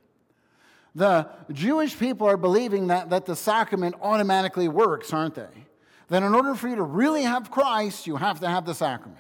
The 0.95 1.27
Jewish 1.51 1.99
people 1.99 2.27
are 2.27 2.37
believing 2.37 2.87
that, 2.87 3.09
that 3.09 3.25
the 3.25 3.35
sacrament 3.35 3.95
automatically 4.01 4.69
works, 4.69 5.11
aren't 5.11 5.35
they? 5.35 5.65
That 6.07 6.23
in 6.23 6.33
order 6.33 6.55
for 6.55 6.69
you 6.69 6.77
to 6.77 6.83
really 6.83 7.23
have 7.23 7.51
Christ, 7.51 8.07
you 8.07 8.15
have 8.15 8.39
to 8.39 8.47
have 8.47 8.63
the 8.63 8.73
sacrament. 8.73 9.19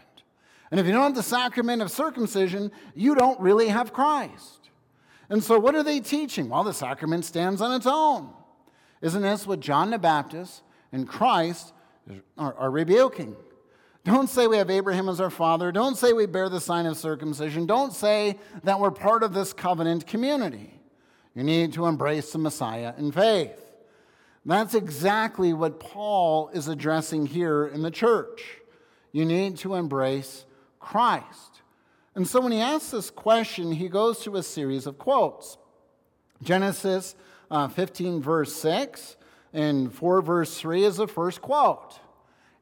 And 0.71 0.79
if 0.79 0.85
you 0.85 0.93
don't 0.93 1.03
have 1.03 1.15
the 1.15 1.23
sacrament 1.23 1.81
of 1.81 1.91
circumcision, 1.91 2.71
you 2.95 3.15
don't 3.15 3.37
really 3.41 3.67
have 3.67 3.91
Christ. 3.91 4.62
And 5.33 5.43
so, 5.43 5.57
what 5.57 5.73
are 5.73 5.81
they 5.81 5.99
teaching? 5.99 6.47
Well, 6.47 6.63
the 6.63 6.75
sacrament 6.75 7.25
stands 7.25 7.59
on 7.59 7.73
its 7.73 7.87
own. 7.87 8.29
Isn't 9.01 9.23
this 9.23 9.47
what 9.47 9.61
John 9.61 9.89
the 9.89 9.97
Baptist 9.97 10.61
and 10.91 11.07
Christ 11.07 11.73
are, 12.37 12.53
are 12.53 12.69
rebuking? 12.69 13.35
Don't 14.05 14.29
say 14.29 14.45
we 14.45 14.57
have 14.57 14.69
Abraham 14.69 15.09
as 15.09 15.19
our 15.19 15.31
father. 15.31 15.71
Don't 15.71 15.97
say 15.97 16.13
we 16.13 16.27
bear 16.27 16.49
the 16.49 16.61
sign 16.61 16.85
of 16.85 16.97
circumcision. 16.97 17.65
Don't 17.65 17.93
say 17.93 18.37
that 18.63 18.79
we're 18.79 18.91
part 18.91 19.23
of 19.23 19.33
this 19.33 19.53
covenant 19.53 20.05
community. 20.05 20.79
You 21.33 21.43
need 21.43 21.73
to 21.73 21.87
embrace 21.87 22.31
the 22.31 22.37
Messiah 22.37 22.93
in 22.99 23.11
faith. 23.11 23.59
That's 24.45 24.75
exactly 24.75 25.51
what 25.51 25.79
Paul 25.79 26.49
is 26.53 26.67
addressing 26.67 27.25
here 27.25 27.65
in 27.65 27.81
the 27.81 27.89
church. 27.89 28.43
You 29.11 29.25
need 29.25 29.57
to 29.57 29.73
embrace 29.73 30.45
Christ. 30.79 31.52
And 32.15 32.27
so 32.27 32.41
when 32.41 32.51
he 32.51 32.59
asks 32.59 32.91
this 32.91 33.09
question, 33.09 33.71
he 33.71 33.89
goes 33.89 34.19
to 34.19 34.35
a 34.35 34.43
series 34.43 34.85
of 34.85 34.97
quotes. 34.97 35.57
Genesis 36.41 37.15
uh, 37.49 37.67
15, 37.67 38.21
verse 38.21 38.53
6, 38.55 39.17
and 39.53 39.93
4, 39.93 40.21
verse 40.21 40.57
3 40.59 40.83
is 40.83 40.97
the 40.97 41.07
first 41.07 41.41
quote. 41.41 41.99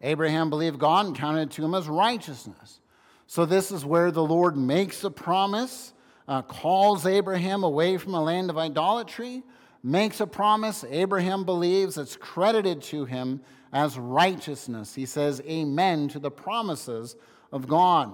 Abraham 0.01 0.49
believed 0.49 0.79
God 0.79 1.05
and 1.05 1.15
counted 1.15 1.51
to 1.51 1.63
him 1.63 1.73
as 1.73 1.87
righteousness. 1.87 2.79
So, 3.27 3.45
this 3.45 3.71
is 3.71 3.85
where 3.85 4.11
the 4.11 4.23
Lord 4.23 4.57
makes 4.57 5.03
a 5.03 5.11
promise, 5.11 5.93
uh, 6.27 6.41
calls 6.41 7.05
Abraham 7.05 7.63
away 7.63 7.97
from 7.97 8.13
a 8.13 8.21
land 8.21 8.49
of 8.49 8.57
idolatry, 8.57 9.43
makes 9.83 10.19
a 10.19 10.27
promise. 10.27 10.83
Abraham 10.89 11.45
believes 11.45 11.97
it's 11.97 12.17
credited 12.17 12.81
to 12.83 13.05
him 13.05 13.41
as 13.71 13.97
righteousness. 13.97 14.93
He 14.93 15.05
says, 15.05 15.41
Amen 15.47 16.09
to 16.09 16.19
the 16.19 16.31
promises 16.31 17.15
of 17.51 17.67
God. 17.67 18.13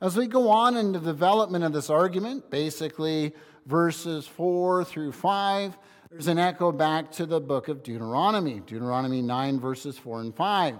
As 0.00 0.16
we 0.16 0.26
go 0.26 0.50
on 0.50 0.76
in 0.76 0.92
the 0.92 1.00
development 1.00 1.64
of 1.64 1.72
this 1.72 1.90
argument, 1.90 2.50
basically 2.50 3.34
verses 3.66 4.26
4 4.26 4.84
through 4.84 5.12
5, 5.12 5.78
there's 6.10 6.26
an 6.28 6.38
echo 6.38 6.70
back 6.70 7.10
to 7.12 7.26
the 7.26 7.40
book 7.40 7.68
of 7.68 7.82
Deuteronomy, 7.82 8.60
Deuteronomy 8.60 9.22
9, 9.22 9.58
verses 9.58 9.98
4 9.98 10.20
and 10.20 10.34
5 10.34 10.76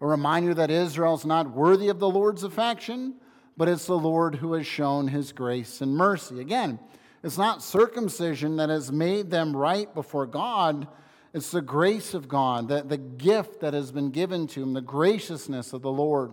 a 0.00 0.06
reminder 0.06 0.54
that 0.54 0.70
Israel's 0.70 1.26
not 1.26 1.50
worthy 1.50 1.88
of 1.88 1.98
the 1.98 2.08
Lord's 2.08 2.42
affection, 2.42 3.14
but 3.56 3.68
it's 3.68 3.86
the 3.86 3.98
Lord 3.98 4.36
who 4.36 4.54
has 4.54 4.66
shown 4.66 5.08
his 5.08 5.32
grace 5.32 5.80
and 5.80 5.94
mercy. 5.94 6.40
Again, 6.40 6.78
it's 7.22 7.36
not 7.36 7.62
circumcision 7.62 8.56
that 8.56 8.70
has 8.70 8.90
made 8.90 9.30
them 9.30 9.54
right 9.54 9.92
before 9.94 10.26
God. 10.26 10.88
It's 11.34 11.50
the 11.50 11.60
grace 11.60 12.14
of 12.14 12.28
God, 12.28 12.68
the, 12.68 12.82
the 12.82 12.96
gift 12.96 13.60
that 13.60 13.74
has 13.74 13.92
been 13.92 14.10
given 14.10 14.46
to 14.48 14.60
them, 14.60 14.72
the 14.72 14.80
graciousness 14.80 15.74
of 15.74 15.82
the 15.82 15.92
Lord. 15.92 16.32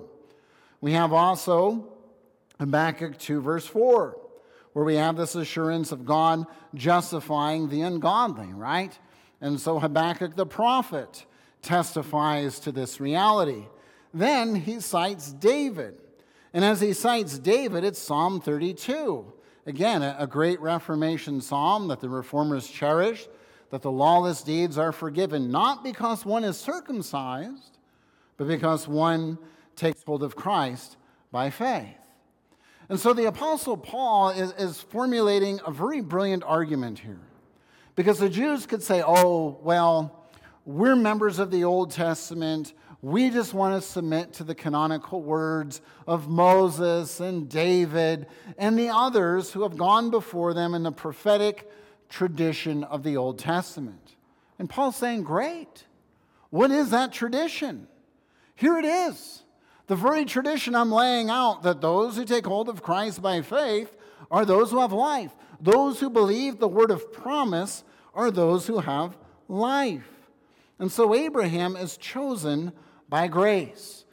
We 0.80 0.94
have 0.94 1.12
also 1.12 1.92
Habakkuk 2.60 3.18
2, 3.18 3.42
verse 3.42 3.66
4, 3.66 4.18
where 4.74 4.86
we 4.86 4.96
have 4.96 5.18
this 5.18 5.36
assurance 5.36 5.92
of 5.92 6.06
God 6.06 6.46
justifying 6.74 7.70
the 7.70 7.82
ungodly, 7.82 8.54
right? 8.54 8.98
And 9.42 9.60
so 9.60 9.80
Habakkuk 9.80 10.36
the 10.36 10.46
prophet 10.46 11.26
testifies 11.62 12.60
to 12.62 12.72
this 12.72 13.00
reality. 13.00 13.66
Then 14.14 14.56
he 14.56 14.80
cites 14.80 15.32
David. 15.34 16.00
And 16.54 16.64
as 16.66 16.82
he 16.82 16.94
cites 16.94 17.38
David, 17.38 17.84
it's 17.84 18.00
Psalm 18.00 18.42
32. 18.42 19.34
Again, 19.66 20.02
a 20.02 20.26
great 20.26 20.62
Reformation 20.62 21.42
psalm 21.42 21.90
that 21.90 22.00
the 22.00 22.10
reformers 22.10 22.70
cherished 22.70 23.28
that 23.70 23.82
the 23.82 23.92
lawless 23.92 24.42
deeds 24.42 24.78
are 24.78 24.94
forgiven, 24.94 25.52
not 25.52 25.84
because 25.84 26.26
one 26.26 26.46
is 26.46 26.58
circumcised, 26.58 27.78
but 28.38 28.48
because 28.48 28.88
one 28.88 29.38
takes 29.76 30.04
hold 30.04 30.24
of 30.24 30.36
Christ 30.36 30.96
by 31.32 31.50
faith. 31.50 32.07
And 32.90 33.00
so 33.00 33.14
the 33.14 33.26
Apostle 33.26 33.78
Paul 33.78 34.30
is, 34.30 34.54
is 34.54 34.80
formulating 34.80 35.60
a 35.66 35.72
very 35.72 36.02
brilliant 36.02 36.44
argument 36.44 37.00
here. 37.00 37.20
Because 37.96 38.20
the 38.20 38.30
Jews 38.30 38.66
could 38.66 38.84
say, 38.84 39.04
oh, 39.06 39.60
well, 39.62 40.30
we're 40.66 40.96
members 40.96 41.40
of 41.40 41.52
the 41.52 41.64
Old 41.64 41.92
Testament. 41.92 42.74
We 43.02 43.30
just 43.30 43.54
want 43.54 43.82
to 43.82 43.88
submit 43.88 44.34
to 44.34 44.44
the 44.44 44.56
canonical 44.56 45.22
words 45.22 45.82
of 46.06 46.30
Moses 46.30 47.20
and 47.20 47.50
David 47.50 48.28
and 48.58 48.78
the 48.78 48.90
others 48.90 49.52
who 49.52 49.64
have 49.64 49.78
gone 49.78 50.10
before 50.10 50.54
them 50.54 50.74
in 50.74 50.84
the 50.84 50.92
prophetic 50.92 51.70
tradition 52.10 52.84
of 52.84 53.04
the 53.04 53.18
Old 53.18 53.40
Testament. 53.40 54.16
And 54.60 54.70
Paul's 54.70 54.96
saying, 54.96 55.24
Great. 55.24 55.86
What 56.50 56.72
is 56.72 56.92
that 56.92 57.12
tradition? 57.12 57.88
Here 58.56 58.78
it 58.78 58.86
is. 58.86 59.44
The 59.88 59.96
very 59.96 60.26
tradition 60.26 60.76
I'm 60.76 60.92
laying 60.92 61.30
out 61.30 61.64
that 61.64 61.82
those 61.82 62.18
who 62.18 62.26
take 62.26 62.46
hold 62.46 62.70
of 62.70 62.84
Christ 62.84 63.22
by 63.22 63.42
faith 63.42 63.96
are 64.30 64.46
those 64.46 64.72
who 64.72 64.80
have 64.82 64.92
life. 64.92 65.32
Those 65.60 66.00
who 66.00 66.10
believe 66.10 66.60
the 66.60 66.68
word 66.68 66.92
of 66.92 67.12
promise 67.12 67.84
are 68.14 68.30
those 68.30 68.68
who 68.68 68.80
have 68.80 69.18
life. 69.48 70.08
And 70.78 70.92
so 70.92 71.16
Abraham 71.16 71.76
is 71.76 71.98
chosen 71.98 72.74
by 73.10 73.28
grace. 73.28 74.06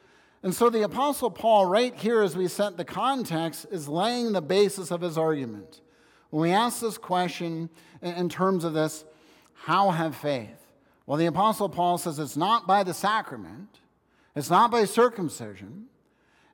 And 0.42 0.54
so 0.54 0.70
the 0.70 0.82
Apostle 0.82 1.30
Paul, 1.30 1.66
right 1.66 1.94
here, 1.94 2.22
as 2.22 2.36
we 2.36 2.48
set 2.48 2.76
the 2.76 2.84
context, 2.84 3.66
is 3.70 3.88
laying 3.88 4.32
the 4.32 4.42
basis 4.42 4.90
of 4.90 5.00
his 5.00 5.18
argument. 5.18 5.80
When 6.30 6.42
we 6.42 6.50
ask 6.50 6.80
this 6.80 6.98
question 6.98 7.70
in 8.02 8.28
terms 8.28 8.64
of 8.64 8.74
this, 8.74 9.04
how 9.54 9.90
have 9.90 10.14
faith? 10.14 10.66
Well, 11.06 11.18
the 11.18 11.26
Apostle 11.26 11.68
Paul 11.68 11.98
says 11.98 12.18
it's 12.18 12.36
not 12.36 12.66
by 12.66 12.84
the 12.84 12.94
sacrament, 12.94 13.80
it's 14.34 14.50
not 14.50 14.70
by 14.70 14.84
circumcision, 14.84 15.86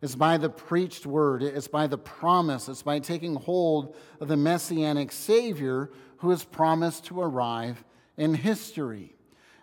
it's 0.02 0.14
by 0.14 0.38
the 0.38 0.48
preached 0.48 1.06
word, 1.06 1.42
it's 1.42 1.68
by 1.68 1.86
the 1.86 1.98
promise, 1.98 2.68
it's 2.68 2.82
by 2.82 2.98
taking 2.98 3.34
hold 3.34 3.94
of 4.20 4.28
the 4.28 4.36
messianic 4.36 5.12
Savior 5.12 5.90
who 6.18 6.30
is 6.30 6.44
promised 6.44 7.04
to 7.06 7.20
arrive 7.20 7.84
in 8.16 8.34
history. 8.34 9.14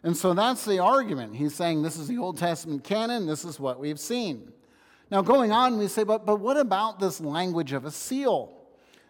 And 0.03 0.15
so 0.15 0.33
that's 0.33 0.63
the 0.65 0.79
argument. 0.79 1.35
He's 1.35 1.55
saying 1.55 1.81
this 1.81 1.97
is 1.97 2.07
the 2.07 2.17
Old 2.17 2.37
Testament 2.37 2.83
canon, 2.83 3.25
this 3.25 3.45
is 3.45 3.59
what 3.59 3.79
we've 3.79 3.99
seen. 3.99 4.51
Now, 5.09 5.21
going 5.21 5.51
on, 5.51 5.77
we 5.77 5.87
say, 5.87 6.03
but, 6.03 6.25
but 6.25 6.39
what 6.39 6.57
about 6.57 6.99
this 6.99 7.21
language 7.21 7.71
of 7.71 7.85
a 7.85 7.91
seal? 7.91 8.53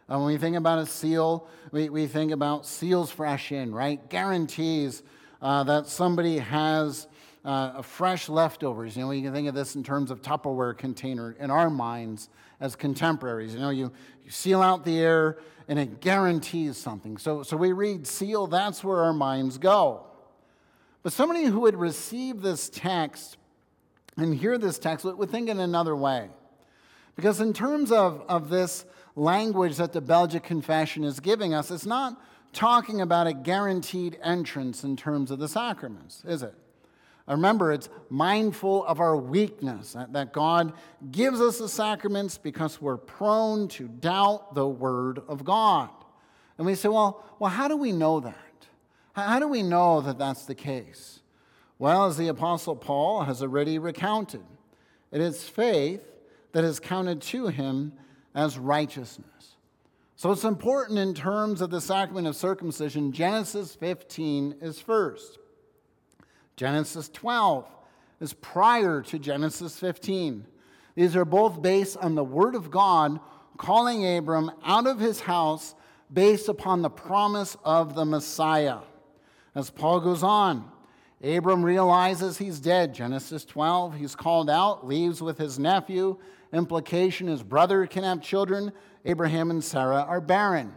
Uh, 0.10 0.18
when 0.18 0.28
we 0.28 0.38
think 0.38 0.56
about 0.56 0.80
a 0.80 0.86
seal, 0.86 1.48
we, 1.72 1.90
we 1.90 2.08
think 2.08 2.32
about 2.32 2.66
seals 2.66 3.12
fresh 3.12 3.52
in, 3.52 3.74
right? 3.74 4.10
Guarantees 4.10 5.04
uh, 5.42 5.64
that 5.64 5.88
somebody 5.88 6.38
has 6.38 7.08
uh, 7.48 7.82
fresh 7.82 8.27
leftovers. 8.27 8.98
You 8.98 9.06
know, 9.06 9.12
you 9.12 9.24
can 9.24 9.34
think 9.34 9.48
of 9.48 9.56
this 9.56 9.75
in 9.75 9.84
terms 9.84 10.12
of 10.12 10.22
Tupperware 10.22 10.77
container 10.77 11.32
in 11.39 11.50
our 11.50 11.70
minds 11.70 12.27
as 12.60 12.75
contemporaries. 12.75 13.54
You 13.54 13.62
know, 13.62 13.70
you, 13.70 13.92
you 14.25 14.30
seal 14.30 14.62
out 14.62 14.84
the 14.84 15.00
air 15.00 15.38
and 15.70 15.80
it 15.80 16.01
guarantees 16.01 16.75
something. 16.75 17.18
So, 17.18 17.44
so 17.44 17.56
we 17.56 17.72
read 17.72 18.06
seal, 18.06 18.48
that's 18.48 18.84
where 18.84 19.00
our 19.00 19.13
minds 19.13 19.58
go. 19.58 20.06
But 21.04 21.13
somebody 21.13 21.46
who 21.46 21.62
would 21.62 21.75
receive 21.75 22.42
this 22.42 22.68
text 22.70 23.38
and 24.18 24.36
hear 24.36 24.58
this 24.58 24.77
text 24.77 25.06
would 25.06 25.30
think 25.30 25.48
in 25.48 25.60
another 25.62 25.96
way. 25.96 26.30
Because, 27.16 27.39
in 27.39 27.54
terms 27.54 27.92
of, 27.92 28.24
of 28.27 28.50
this 28.50 28.86
language 29.16 29.77
that 29.77 29.94
the 29.94 30.01
Belgic 30.01 30.44
Confession 30.44 31.04
is 31.04 31.20
giving 31.20 31.54
us, 31.54 31.72
it's 31.72 31.86
not 31.86 32.22
talking 32.51 33.01
about 33.01 33.25
a 33.25 33.34
guaranteed 33.34 34.20
entrance 34.22 34.84
in 34.84 34.98
terms 34.98 35.32
of 35.32 35.39
the 35.39 35.48
sacraments, 35.48 36.24
is 36.25 36.44
it? 36.44 36.54
Remember, 37.28 37.74
it's 37.74 37.90
mindful 38.10 38.86
of 38.86 39.02
our 39.02 39.18
weakness, 39.18 39.98
that, 40.12 40.32
God 40.32 40.74
gives 41.12 41.42
us 41.42 41.58
the 41.58 41.68
sacraments 41.68 42.38
because 42.38 42.82
we're 42.82 42.98
prone 42.98 43.68
to 43.70 43.88
doubt 43.88 44.56
the 44.56 44.68
Word 44.68 45.22
of 45.28 45.44
God. 45.44 45.90
And 46.58 46.66
we 46.66 46.76
say, 46.76 46.88
well, 46.88 47.26
well, 47.38 47.52
how 47.52 47.68
do 47.68 47.76
we 47.76 47.92
know 47.92 48.22
that? 48.22 48.36
How 49.14 49.40
do 49.40 49.48
we 49.48 49.62
know 49.62 50.00
that 50.02 50.18
that's 50.18 50.46
the 50.46 50.56
case? 50.56 51.22
Well, 51.80 52.06
as 52.06 52.18
the 52.18 52.30
Apostle 52.30 52.76
Paul 52.76 53.24
has 53.24 53.42
already 53.42 53.78
recounted, 53.78 54.46
It 55.12 55.22
is 55.22 55.48
faith 55.48 56.04
that 56.54 56.64
is 56.64 56.80
counted 56.80 57.22
to 57.24 57.48
him 57.48 57.94
as 58.34 58.58
righteousness. 58.58 59.58
So 60.16 60.32
it's 60.32 60.44
important 60.44 60.98
in 60.98 61.14
terms 61.14 61.62
of 61.62 61.70
the 61.70 61.82
sacrament 61.82 62.26
of 62.26 62.36
circumcision. 62.36 63.12
Genesis 63.12 63.76
15 63.76 64.56
is 64.62 64.80
first. 64.80 65.40
Genesis 66.58 67.08
12 67.10 67.70
is 68.20 68.34
prior 68.34 69.04
to 69.04 69.20
Genesis 69.20 69.78
15. 69.80 70.44
These 70.96 71.16
are 71.16 71.24
both 71.24 71.62
based 71.62 71.98
on 71.98 72.16
the 72.16 72.24
Word 72.24 72.56
of 72.56 72.72
God 72.72 73.20
calling 73.58 74.18
Abram 74.18 74.52
out 74.66 74.88
of 74.88 75.00
his 75.00 75.20
house 75.20 75.76
based 76.12 76.50
upon 76.50 76.82
the 76.82 76.90
promise 76.90 77.56
of 77.64 77.94
the 77.94 78.06
Messiah. 78.06 78.80
As 79.54 79.70
Paul 79.70 80.00
goes 80.00 80.24
on, 80.24 80.72
Abram 81.24 81.64
realizes 81.64 82.40
he's 82.40 82.60
dead. 82.60 82.94
Genesis 82.94 83.46
12, 83.46 83.96
he's 83.96 84.16
called 84.16 84.50
out, 84.50 84.88
leaves 84.88 85.22
with 85.22 85.38
his 85.38 85.60
nephew. 85.60 86.18
Implication 86.54 87.28
his 87.28 87.44
brother 87.44 87.86
can 87.86 88.04
have 88.04 88.22
children. 88.22 88.72
Abraham 89.06 89.52
and 89.52 89.64
Sarah 89.64 90.02
are 90.02 90.22
barren. 90.22 90.74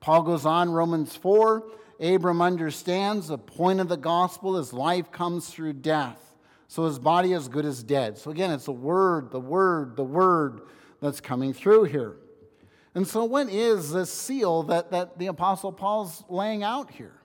Paul 0.00 0.22
goes 0.22 0.46
on, 0.46 0.70
Romans 0.70 1.14
4, 1.14 1.62
Abram 2.00 2.40
understands 2.40 3.28
the 3.28 3.38
point 3.38 3.80
of 3.80 3.88
the 3.88 3.96
gospel 3.96 4.56
is 4.56 4.72
life 4.72 5.12
comes 5.12 5.50
through 5.50 5.74
death. 5.74 6.34
So 6.66 6.86
his 6.86 6.98
body 6.98 7.32
is 7.32 7.48
good 7.48 7.66
as 7.66 7.82
dead. 7.82 8.16
So 8.16 8.30
again, 8.30 8.50
it's 8.50 8.64
the 8.64 8.72
word, 8.72 9.30
the 9.30 9.40
word, 9.40 9.96
the 9.96 10.04
word 10.04 10.62
that's 11.00 11.20
coming 11.20 11.52
through 11.52 11.84
here. 11.84 12.16
And 12.94 13.06
so, 13.06 13.24
what 13.24 13.48
is 13.48 13.92
this 13.92 14.12
seal 14.12 14.64
that, 14.64 14.90
that 14.90 15.18
the 15.18 15.26
Apostle 15.26 15.72
Paul's 15.72 16.24
laying 16.28 16.62
out 16.62 16.90
here? 16.90 17.20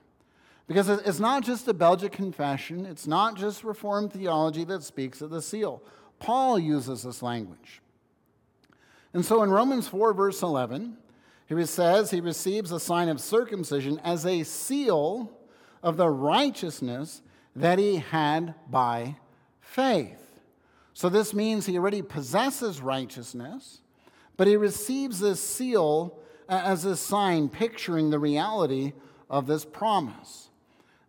Because 0.68 0.88
it's 0.88 1.20
not 1.20 1.44
just 1.44 1.68
a 1.68 1.74
Belgic 1.74 2.12
confession, 2.12 2.86
it's 2.86 3.06
not 3.06 3.36
just 3.36 3.64
Reformed 3.64 4.12
theology 4.12 4.64
that 4.64 4.82
speaks 4.82 5.20
of 5.20 5.30
the 5.30 5.42
seal. 5.42 5.82
Paul 6.18 6.58
uses 6.58 7.02
this 7.02 7.22
language. 7.22 7.82
And 9.12 9.24
so 9.24 9.42
in 9.42 9.50
Romans 9.50 9.88
4, 9.88 10.12
verse 10.12 10.42
11, 10.42 10.96
he 11.48 11.64
says 11.66 12.10
he 12.10 12.20
receives 12.20 12.72
a 12.72 12.80
sign 12.80 13.08
of 13.08 13.20
circumcision 13.20 14.00
as 14.02 14.26
a 14.26 14.42
seal 14.42 15.32
of 15.82 15.96
the 15.96 16.08
righteousness 16.08 17.22
that 17.54 17.78
he 17.78 17.96
had 17.96 18.54
by 18.68 19.16
faith. 19.60 20.40
So 20.92 21.08
this 21.08 21.32
means 21.32 21.66
he 21.66 21.78
already 21.78 22.02
possesses 22.02 22.80
righteousness, 22.80 23.80
but 24.36 24.46
he 24.46 24.56
receives 24.56 25.20
this 25.20 25.40
seal 25.40 26.18
uh, 26.48 26.62
as 26.64 26.84
a 26.84 26.96
sign 26.96 27.48
picturing 27.48 28.10
the 28.10 28.18
reality 28.18 28.92
of 29.28 29.46
this 29.46 29.64
promise. 29.64 30.48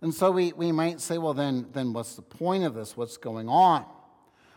And 0.01 0.13
so 0.13 0.32
we, 0.32 0.53
we 0.53 0.72
might 0.72 1.01
say, 1.01 1.17
well, 1.17 1.34
then, 1.34 1.67
then 1.74 1.94
what's 1.94 2.15
the 2.15 2.22
point 2.22 2.63
of 2.63 2.75
this? 2.75 2.96
What's 2.96 3.17
going 3.17 3.50
on? 3.50 3.86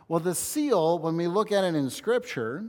Well, 0.08 0.20
the 0.20 0.34
seal, 0.34 0.98
when 0.98 1.16
we 1.16 1.28
look 1.28 1.52
at 1.52 1.64
it 1.64 1.74
in 1.74 1.88
Scripture, 1.88 2.64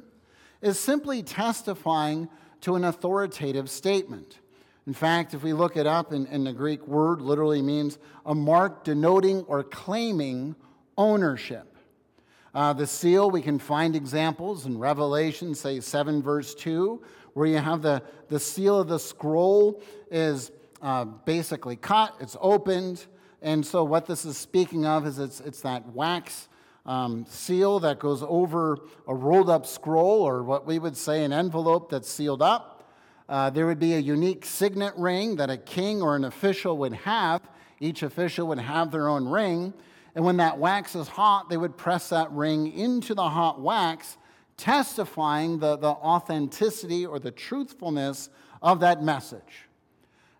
is 0.61 0.79
simply 0.79 1.23
testifying 1.23 2.29
to 2.61 2.75
an 2.75 2.83
authoritative 2.83 3.69
statement. 3.69 4.39
In 4.87 4.93
fact, 4.93 5.33
if 5.33 5.43
we 5.43 5.53
look 5.53 5.77
it 5.77 5.85
up 5.85 6.11
in, 6.11 6.25
in 6.27 6.43
the 6.43 6.53
Greek 6.53 6.87
word, 6.87 7.21
literally 7.21 7.61
means 7.61 7.99
a 8.25 8.33
mark 8.33 8.83
denoting 8.83 9.41
or 9.47 9.63
claiming 9.63 10.55
ownership. 10.97 11.67
Uh, 12.53 12.73
the 12.73 12.87
seal, 12.87 13.31
we 13.31 13.41
can 13.41 13.59
find 13.59 13.95
examples 13.95 14.65
in 14.65 14.77
Revelation, 14.77 15.55
say 15.55 15.79
7, 15.79 16.21
verse 16.21 16.53
2, 16.55 17.01
where 17.33 17.47
you 17.47 17.57
have 17.57 17.81
the, 17.81 18.03
the 18.27 18.39
seal 18.39 18.79
of 18.79 18.87
the 18.87 18.99
scroll 18.99 19.81
is 20.09 20.51
uh, 20.81 21.05
basically 21.05 21.75
cut, 21.75 22.13
it's 22.19 22.35
opened. 22.41 23.05
And 23.41 23.65
so, 23.65 23.83
what 23.83 24.05
this 24.05 24.25
is 24.25 24.37
speaking 24.37 24.85
of 24.85 25.07
is 25.07 25.17
it's, 25.17 25.39
it's 25.39 25.61
that 25.61 25.87
wax 25.93 26.49
um, 26.85 27.25
seal 27.27 27.79
that 27.81 27.99
goes 27.99 28.23
over 28.23 28.77
a 29.07 29.13
rolled 29.13 29.49
up 29.49 29.65
scroll, 29.65 30.21
or 30.21 30.43
what 30.43 30.65
we 30.65 30.79
would 30.79 30.97
say 30.97 31.23
an 31.23 31.33
envelope 31.33 31.89
that's 31.89 32.09
sealed 32.09 32.41
up. 32.41 32.91
Uh, 33.29 33.49
there 33.49 33.65
would 33.65 33.79
be 33.79 33.93
a 33.93 33.99
unique 33.99 34.43
signet 34.45 34.93
ring 34.97 35.37
that 35.37 35.49
a 35.49 35.57
king 35.57 36.01
or 36.01 36.15
an 36.15 36.25
official 36.25 36.77
would 36.77 36.93
have. 36.93 37.41
Each 37.79 38.03
official 38.03 38.47
would 38.47 38.59
have 38.59 38.91
their 38.91 39.07
own 39.07 39.27
ring. 39.27 39.73
And 40.15 40.25
when 40.25 40.37
that 40.37 40.57
wax 40.57 40.95
is 40.95 41.07
hot, 41.07 41.49
they 41.49 41.57
would 41.57 41.77
press 41.77 42.09
that 42.09 42.31
ring 42.31 42.71
into 42.73 43.13
the 43.13 43.29
hot 43.29 43.61
wax, 43.61 44.17
testifying 44.57 45.59
the, 45.59 45.77
the 45.77 45.87
authenticity 45.87 47.05
or 47.05 47.19
the 47.19 47.31
truthfulness 47.31 48.29
of 48.61 48.81
that 48.81 49.01
message. 49.01 49.69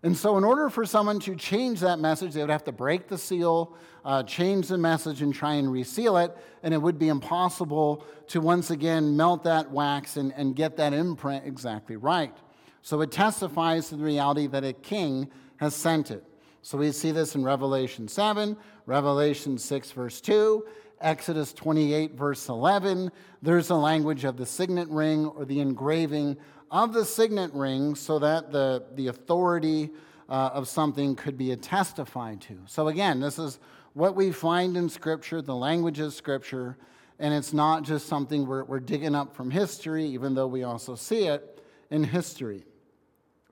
And 0.03 0.17
so, 0.17 0.37
in 0.37 0.43
order 0.43 0.69
for 0.69 0.83
someone 0.83 1.19
to 1.21 1.35
change 1.35 1.81
that 1.81 1.99
message, 1.99 2.33
they 2.33 2.41
would 2.41 2.49
have 2.49 2.63
to 2.63 2.71
break 2.71 3.07
the 3.07 3.19
seal, 3.19 3.75
uh, 4.03 4.23
change 4.23 4.67
the 4.67 4.77
message, 4.77 5.21
and 5.21 5.31
try 5.31 5.53
and 5.55 5.71
reseal 5.71 6.17
it. 6.17 6.35
And 6.63 6.73
it 6.73 6.81
would 6.81 6.97
be 6.97 7.09
impossible 7.09 8.03
to 8.29 8.41
once 8.41 8.71
again 8.71 9.15
melt 9.15 9.43
that 9.43 9.69
wax 9.69 10.17
and, 10.17 10.33
and 10.35 10.55
get 10.55 10.77
that 10.77 10.93
imprint 10.93 11.45
exactly 11.45 11.97
right. 11.97 12.35
So, 12.81 13.01
it 13.01 13.11
testifies 13.11 13.89
to 13.89 13.95
the 13.95 14.03
reality 14.03 14.47
that 14.47 14.63
a 14.63 14.73
king 14.73 15.29
has 15.57 15.75
sent 15.75 16.09
it. 16.09 16.23
So, 16.63 16.79
we 16.79 16.91
see 16.93 17.11
this 17.11 17.35
in 17.35 17.43
Revelation 17.43 18.07
7, 18.07 18.57
Revelation 18.87 19.59
6, 19.59 19.91
verse 19.91 20.19
2, 20.19 20.65
Exodus 20.99 21.53
28, 21.53 22.15
verse 22.15 22.49
11. 22.49 23.11
There's 23.43 23.69
a 23.69 23.75
language 23.75 24.23
of 24.23 24.37
the 24.37 24.47
signet 24.47 24.87
ring 24.89 25.27
or 25.27 25.45
the 25.45 25.59
engraving 25.59 26.37
of 26.71 26.93
the 26.93 27.03
signet 27.03 27.53
ring 27.53 27.95
so 27.95 28.17
that 28.19 28.51
the, 28.51 28.83
the 28.95 29.07
authority 29.07 29.91
uh, 30.29 30.51
of 30.53 30.67
something 30.67 31.15
could 31.15 31.37
be 31.37 31.53
testified 31.57 32.39
to. 32.39 32.57
So, 32.65 32.87
again, 32.87 33.19
this 33.19 33.37
is 33.37 33.59
what 33.93 34.15
we 34.15 34.31
find 34.31 34.77
in 34.77 34.87
Scripture, 34.87 35.41
the 35.41 35.55
language 35.55 35.99
of 35.99 36.13
Scripture, 36.13 36.77
and 37.19 37.33
it's 37.33 37.51
not 37.51 37.83
just 37.83 38.07
something 38.07 38.47
we're, 38.47 38.63
we're 38.63 38.79
digging 38.79 39.13
up 39.13 39.35
from 39.35 39.51
history, 39.51 40.05
even 40.05 40.33
though 40.33 40.47
we 40.47 40.63
also 40.63 40.95
see 40.95 41.25
it 41.25 41.61
in 41.89 42.05
history. 42.05 42.63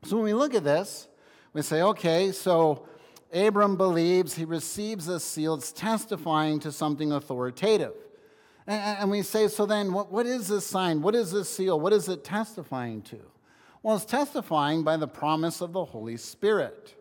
So, 0.06 0.16
when 0.16 0.26
we 0.26 0.34
look 0.34 0.56
at 0.56 0.64
this, 0.64 1.10
we 1.52 1.62
say, 1.62 1.82
okay, 1.82 2.32
so 2.32 2.88
Abram 3.34 3.76
believes 3.76 4.36
he 4.36 4.46
receives 4.46 5.10
a 5.10 5.20
seal, 5.20 5.56
it's 5.56 5.74
testifying 5.74 6.60
to 6.62 6.72
something 6.72 7.12
authoritative. 7.12 7.94
And, 8.70 9.10
we 9.10 9.24
say, 9.24 9.48
so 9.48 9.66
then, 9.66 9.94
what, 9.94 10.12
what 10.12 10.28
is 10.28 10.48
this 10.48 10.64
sign? 10.64 11.02
What 11.02 11.16
is 11.16 11.32
this 11.32 11.50
seal? 11.50 11.80
What 11.80 11.92
is 11.92 12.08
it 12.08 12.24
testifying 12.24 13.02
to? 13.02 13.18
Well, 13.82 13.96
it's 13.96 14.06
testifying 14.06 14.84
by 14.84 14.96
the 14.96 15.08
promise 15.08 15.60
of 15.62 15.74
the 15.74 15.84
Holy 15.84 16.18
Spirit. 16.18 16.94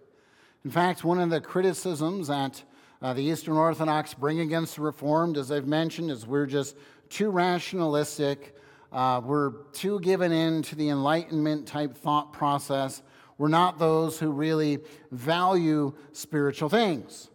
In 0.64 0.70
fact, 0.70 1.04
one 1.04 1.20
of 1.20 1.28
the 1.28 1.42
criticisms 1.42 2.28
that 2.28 2.62
uh, 3.02 3.12
the 3.12 3.22
Eastern 3.22 3.58
Orthodox 3.58 4.14
bring 4.14 4.40
against 4.40 4.76
the 4.76 4.80
Reformed, 4.80 5.36
as 5.36 5.52
I've 5.52 5.66
mentioned, 5.66 6.10
is 6.10 6.26
we're 6.26 6.46
just 6.46 6.74
too 7.10 7.28
rationalistic. 7.28 8.56
Uh, 8.90 9.20
we're 9.22 9.50
too 9.74 10.00
given 10.00 10.32
in 10.32 10.62
to 10.62 10.74
the 10.74 10.88
Enlightenment 10.88 11.66
type 11.66 11.94
thought 11.98 12.32
process. 12.32 13.02
We're 13.36 13.48
not 13.48 13.78
those 13.78 14.18
who 14.18 14.30
really 14.30 14.78
value 15.10 15.92
spiritual 16.12 16.70
things. 16.70 17.28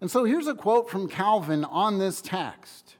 And 0.00 0.10
so 0.10 0.24
here's 0.24 0.48
a 0.48 0.54
quote 0.56 0.90
from 0.90 1.08
Calvin 1.08 1.64
on 1.64 1.98
this 1.98 2.20
text. 2.20 2.97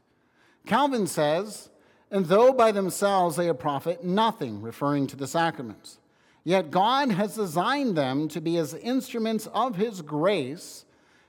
Calvin 0.68 1.06
says, 1.06 1.70
and 2.10 2.26
though 2.26 2.52
by 2.52 2.72
themselves 2.72 3.36
they 3.36 3.52
profit 3.52 4.04
nothing, 4.04 4.62
referring 4.62 5.06
to 5.08 5.16
the 5.16 5.26
sacraments, 5.26 5.98
yet 6.44 6.70
God 6.70 7.10
has 7.10 7.34
designed 7.34 7.96
them 7.96 8.28
to 8.28 8.40
be 8.40 8.58
as 8.58 8.74
instruments 8.74 9.48
of 9.48 9.76
his 9.76 10.02
grace, 10.02 10.84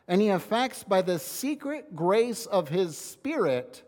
and 0.08 0.21
he 0.21 0.28
effects 0.28 0.84
by 0.84 1.02
the 1.02 1.17
secret 1.17 1.95
grace 1.95 2.45
of 2.45 2.69
his 2.69 2.97
Spirit 2.97 3.84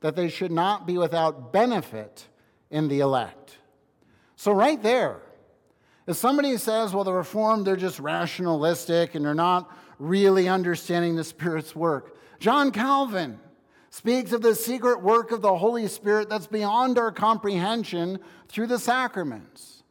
that 0.00 0.16
they 0.16 0.28
should 0.28 0.52
not 0.52 0.86
be 0.86 0.98
without 0.98 1.52
benefit 1.52 2.26
in 2.70 2.88
the 2.88 3.00
elect. 3.00 3.58
So, 4.36 4.52
right 4.52 4.82
there, 4.82 5.20
if 6.06 6.16
somebody 6.16 6.56
says, 6.56 6.92
well, 6.92 7.04
the 7.04 7.12
Reformed, 7.12 7.66
they're 7.66 7.76
just 7.76 8.00
rationalistic 8.00 9.14
and 9.14 9.24
they're 9.24 9.34
not 9.34 9.70
really 9.98 10.48
understanding 10.48 11.16
the 11.16 11.24
Spirit's 11.24 11.74
work, 11.76 12.16
John 12.38 12.70
Calvin, 12.70 13.38
speaks 13.94 14.32
of 14.32 14.42
the 14.42 14.56
secret 14.56 15.00
work 15.00 15.30
of 15.30 15.40
the 15.40 15.56
Holy 15.56 15.86
Spirit 15.86 16.28
that's 16.28 16.48
beyond 16.48 16.98
our 16.98 17.12
comprehension 17.12 18.18
through 18.48 18.66
the 18.66 18.78
sacraments. 18.78 19.84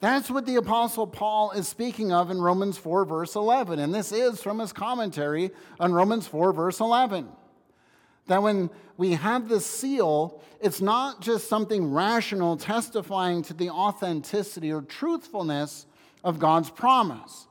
That's 0.00 0.28
what 0.28 0.46
the 0.46 0.56
Apostle 0.56 1.06
Paul 1.06 1.52
is 1.52 1.68
speaking 1.68 2.10
of 2.10 2.32
in 2.32 2.40
Romans 2.40 2.76
4, 2.76 3.04
verse 3.04 3.36
11. 3.36 3.78
And 3.78 3.94
this 3.94 4.10
is 4.10 4.42
from 4.42 4.58
his 4.58 4.72
commentary 4.72 5.52
on 5.78 5.92
Romans 5.92 6.26
4, 6.26 6.52
verse 6.52 6.80
11. 6.80 7.28
That 8.26 8.42
when 8.42 8.68
we 8.96 9.12
have 9.12 9.48
the 9.48 9.60
seal, 9.60 10.42
it's 10.60 10.80
not 10.80 11.20
just 11.20 11.48
something 11.48 11.92
rational 11.92 12.56
testifying 12.56 13.42
to 13.42 13.54
the 13.54 13.70
authenticity 13.70 14.72
or 14.72 14.82
truthfulness 14.82 15.86
of 16.24 16.40
God's 16.40 16.70
promise. 16.70 17.46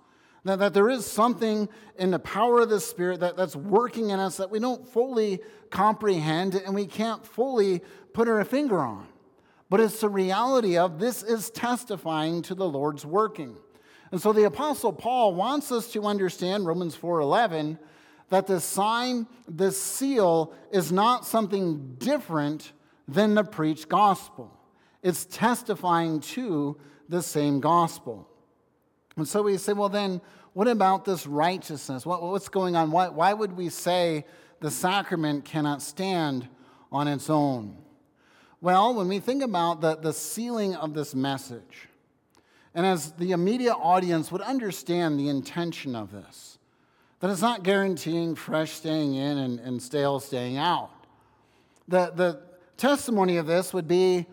That, 0.45 0.75
there 0.75 0.89
is 0.89 1.07
something 1.07 1.67
in 1.97 2.11
the 2.11 2.19
power 2.19 2.61
of 2.61 2.69
the 2.69 2.79
Spirit 2.79 3.19
that, 3.21 3.35
that's 3.35 3.55
working 3.55 4.11
in 4.11 4.19
us 4.19 4.37
that 4.37 4.51
we 4.51 4.59
don't 4.59 4.87
fully 4.87 5.41
comprehend 5.71 6.53
and 6.53 6.75
we 6.75 6.85
can't 6.85 7.25
fully 7.25 7.81
put 8.13 8.27
our 8.27 8.45
finger 8.45 8.79
on. 8.79 9.07
But 9.71 9.79
it's 9.79 10.01
the 10.01 10.09
reality 10.09 10.77
of 10.77 10.99
this 10.99 11.23
is 11.23 11.49
testifying 11.49 12.43
to 12.43 12.53
the 12.53 12.67
Lord's 12.67 13.05
working. 13.05 13.57
And 14.11 14.21
so 14.21 14.33
the 14.33 14.43
Apostle 14.43 14.93
Paul 14.93 15.33
wants 15.33 15.71
us 15.71 15.91
to 15.93 16.05
understand 16.05 16.67
Romans 16.67 16.95
4:11 16.95 17.79
that 18.29 18.45
the 18.45 18.59
sign, 18.59 19.25
the 19.47 19.71
seal, 19.71 20.53
is 20.71 20.91
not 20.91 21.25
something 21.25 21.95
different 21.97 22.71
than 23.07 23.33
the 23.33 23.43
preached 23.43 23.89
gospel. 23.89 24.51
It's 25.01 25.25
testifying 25.25 26.19
to 26.21 26.77
the 27.09 27.23
same 27.23 27.59
gospel. 27.59 28.29
And 29.17 29.27
so 29.27 29.43
we 29.43 29.57
say, 29.57 29.73
well, 29.73 29.89
then, 29.89 30.21
what 30.53 30.67
about 30.67 31.05
this 31.05 31.25
righteousness? 31.27 32.05
What, 32.05 32.21
what's 32.21 32.49
going 32.49 32.75
on? 32.75 32.91
Why, 32.91 33.09
why 33.09 33.33
would 33.33 33.53
we 33.53 33.69
say 33.69 34.25
the 34.59 34.71
sacrament 34.71 35.45
cannot 35.45 35.81
stand 35.81 36.47
on 36.91 37.07
its 37.07 37.29
own? 37.29 37.77
Well, 38.61 38.93
when 38.93 39.07
we 39.07 39.19
think 39.19 39.43
about 39.43 39.81
the, 39.81 39.95
the 39.95 40.13
sealing 40.13 40.75
of 40.75 40.93
this 40.93 41.13
message, 41.13 41.87
and 42.73 42.85
as 42.85 43.11
the 43.13 43.31
immediate 43.31 43.75
audience 43.75 44.31
would 44.31 44.41
understand 44.41 45.19
the 45.19 45.29
intention 45.29 45.95
of 45.95 46.11
this, 46.11 46.57
that 47.19 47.29
it's 47.29 47.41
not 47.41 47.63
guaranteeing 47.63 48.35
fresh 48.35 48.71
staying 48.71 49.15
in 49.15 49.37
and, 49.37 49.59
and 49.59 49.81
stale 49.81 50.19
staying 50.19 50.57
out. 50.57 50.91
The, 51.87 52.11
the 52.15 52.41
testimony 52.77 53.37
of 53.37 53.47
this 53.47 53.73
would 53.73 53.87
be 53.87 54.25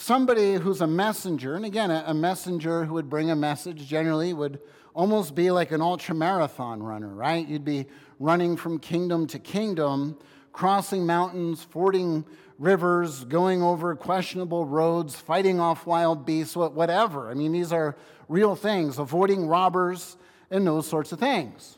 somebody 0.00 0.54
who's 0.54 0.80
a 0.80 0.86
messenger, 0.86 1.54
and 1.54 1.64
again, 1.64 1.90
a, 1.90 2.14
messenger 2.14 2.86
who 2.86 2.94
would 2.94 3.10
bring 3.10 3.30
a 3.30 3.36
message 3.36 3.86
generally 3.86 4.32
would 4.32 4.58
almost 4.94 5.34
be 5.34 5.50
like 5.50 5.72
an 5.72 5.82
ultra 5.82 6.14
marathon 6.14 6.82
runner, 6.82 7.08
right? 7.08 7.46
You'd 7.46 7.66
be 7.66 7.86
running 8.18 8.56
from 8.56 8.78
kingdom 8.78 9.26
to 9.26 9.38
kingdom, 9.38 10.18
crossing 10.52 11.04
mountains, 11.04 11.62
fording 11.62 12.24
rivers, 12.58 13.24
going 13.24 13.62
over 13.62 13.94
questionable 13.94 14.64
roads, 14.64 15.16
fighting 15.16 15.60
off 15.60 15.86
wild 15.86 16.24
beasts, 16.24 16.56
whatever. 16.56 17.30
I 17.30 17.34
mean, 17.34 17.52
these 17.52 17.72
are 17.72 17.94
real 18.26 18.56
things, 18.56 18.98
avoiding 18.98 19.48
robbers 19.48 20.16
and 20.50 20.66
those 20.66 20.88
sorts 20.88 21.12
of 21.12 21.20
things. 21.20 21.76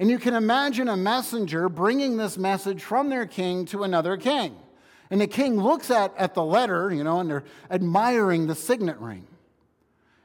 And 0.00 0.10
you 0.10 0.18
can 0.18 0.34
imagine 0.34 0.88
a 0.88 0.96
messenger 0.96 1.68
bringing 1.68 2.16
this 2.16 2.36
message 2.36 2.82
from 2.82 3.08
their 3.08 3.24
king 3.24 3.66
to 3.66 3.84
another 3.84 4.16
king. 4.16 4.56
And 5.12 5.20
the 5.20 5.26
king 5.26 5.60
looks 5.60 5.90
at, 5.90 6.16
at 6.16 6.32
the 6.32 6.42
letter, 6.42 6.90
you 6.90 7.04
know, 7.04 7.20
and 7.20 7.28
they're 7.28 7.44
admiring 7.70 8.46
the 8.46 8.54
signet 8.54 8.98
ring. 8.98 9.26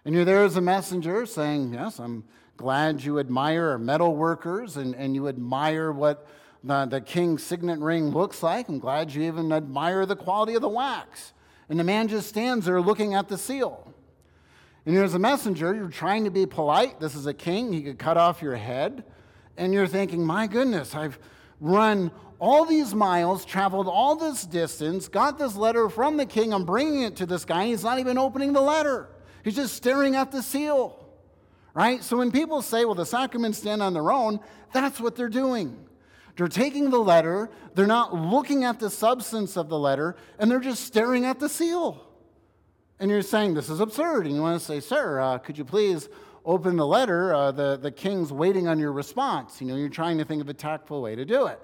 And 0.05 0.15
you're 0.15 0.23
there 0.23 0.45
as 0.45 0.55
a 0.55 0.61
messenger 0.61 1.25
saying, 1.25 1.73
Yes, 1.73 1.99
I'm 1.99 2.23
glad 2.55 3.03
you 3.03 3.19
admire 3.19 3.71
our 3.71 3.77
metal 3.77 4.15
workers 4.15 4.77
and, 4.77 4.95
and 4.95 5.13
you 5.13 5.27
admire 5.27 5.91
what 5.91 6.25
the, 6.63 6.85
the 6.85 7.01
king's 7.01 7.43
signet 7.43 7.79
ring 7.79 8.11
looks 8.11 8.41
like. 8.41 8.69
I'm 8.69 8.79
glad 8.79 9.13
you 9.13 9.23
even 9.23 9.51
admire 9.51 10.05
the 10.05 10.15
quality 10.15 10.55
of 10.55 10.61
the 10.61 10.69
wax. 10.69 11.33
And 11.67 11.77
the 11.77 11.83
man 11.83 12.07
just 12.07 12.29
stands 12.29 12.65
there 12.65 12.79
looking 12.79 13.13
at 13.13 13.27
the 13.27 13.37
seal. 13.37 13.93
And 14.85 14.95
you're 14.95 15.03
as 15.03 15.15
a 15.15 15.19
messenger, 15.19 15.75
you're 15.75 15.89
trying 15.89 16.23
to 16.23 16.31
be 16.31 16.45
polite. 16.45 17.01
This 17.01 17.13
is 17.13 17.25
a 17.25 17.33
king, 17.33 17.73
he 17.73 17.83
could 17.83 17.99
cut 17.99 18.15
off 18.15 18.41
your 18.41 18.55
head. 18.55 19.03
And 19.57 19.73
you're 19.73 19.85
thinking, 19.85 20.25
my 20.25 20.47
goodness, 20.47 20.95
I've 20.95 21.19
run 21.59 22.09
all 22.39 22.65
these 22.65 22.93
miles, 22.93 23.45
traveled 23.45 23.87
all 23.87 24.15
this 24.15 24.45
distance, 24.45 25.07
got 25.07 25.37
this 25.37 25.55
letter 25.55 25.89
from 25.89 26.17
the 26.17 26.25
king. 26.25 26.53
I'm 26.53 26.65
bringing 26.65 27.03
it 27.03 27.15
to 27.17 27.25
this 27.25 27.45
guy. 27.45 27.67
He's 27.67 27.83
not 27.83 27.99
even 27.99 28.17
opening 28.17 28.53
the 28.53 28.61
letter, 28.61 29.09
he's 29.43 29.55
just 29.55 29.75
staring 29.75 30.15
at 30.15 30.31
the 30.31 30.41
seal. 30.41 31.03
Right? 31.73 32.03
So 32.03 32.17
when 32.17 32.31
people 32.31 32.63
say, 32.63 32.85
well, 32.85 32.95
the 32.95 33.05
sacraments 33.05 33.59
stand 33.59 33.83
on 33.83 33.93
their 33.93 34.11
own, 34.11 34.39
that's 34.73 34.99
what 34.99 35.15
they're 35.15 35.29
doing. 35.29 35.77
They're 36.35 36.47
taking 36.47 36.89
the 36.89 36.97
letter, 36.97 37.51
they're 37.75 37.85
not 37.85 38.15
looking 38.15 38.63
at 38.63 38.79
the 38.79 38.89
substance 38.89 39.57
of 39.57 39.69
the 39.69 39.77
letter, 39.77 40.15
and 40.39 40.49
they're 40.49 40.59
just 40.59 40.85
staring 40.85 41.25
at 41.25 41.39
the 41.39 41.49
seal. 41.49 42.03
And 42.99 43.11
you're 43.11 43.21
saying, 43.21 43.53
This 43.53 43.69
is 43.69 43.79
absurd. 43.79 44.25
And 44.25 44.35
you 44.35 44.41
want 44.41 44.59
to 44.59 44.65
say, 44.65 44.79
Sir, 44.79 45.19
uh, 45.19 45.37
could 45.37 45.57
you 45.57 45.65
please 45.65 46.09
open 46.45 46.77
the 46.77 46.85
letter? 46.85 47.33
Uh, 47.33 47.51
the, 47.51 47.77
the 47.77 47.91
king's 47.91 48.31
waiting 48.31 48.67
on 48.67 48.79
your 48.79 48.91
response. 48.91 49.61
You 49.61 49.67
know, 49.67 49.75
you're 49.75 49.89
trying 49.89 50.17
to 50.17 50.25
think 50.25 50.41
of 50.41 50.49
a 50.49 50.53
tactful 50.53 51.01
way 51.01 51.15
to 51.15 51.25
do 51.25 51.47
it. 51.47 51.59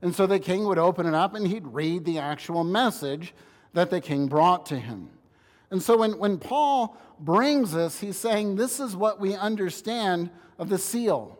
And 0.00 0.14
so 0.14 0.26
the 0.26 0.38
king 0.38 0.64
would 0.64 0.78
open 0.78 1.06
it 1.06 1.14
up 1.14 1.34
and 1.34 1.46
he'd 1.46 1.66
read 1.66 2.04
the 2.04 2.18
actual 2.18 2.64
message 2.64 3.34
that 3.72 3.90
the 3.90 4.00
king 4.00 4.28
brought 4.28 4.66
to 4.66 4.78
him. 4.78 5.10
And 5.70 5.82
so 5.82 5.98
when, 5.98 6.18
when 6.18 6.38
Paul 6.38 6.96
brings 7.20 7.72
this, 7.72 8.00
he's 8.00 8.16
saying, 8.16 8.56
This 8.56 8.80
is 8.80 8.96
what 8.96 9.20
we 9.20 9.34
understand 9.34 10.30
of 10.58 10.68
the 10.68 10.78
seal. 10.78 11.38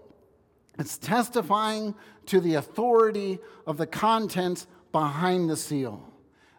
It's 0.78 0.98
testifying 0.98 1.94
to 2.26 2.40
the 2.40 2.54
authority 2.54 3.38
of 3.66 3.78
the 3.78 3.86
contents 3.86 4.66
behind 4.92 5.48
the 5.48 5.56
seal. 5.56 6.04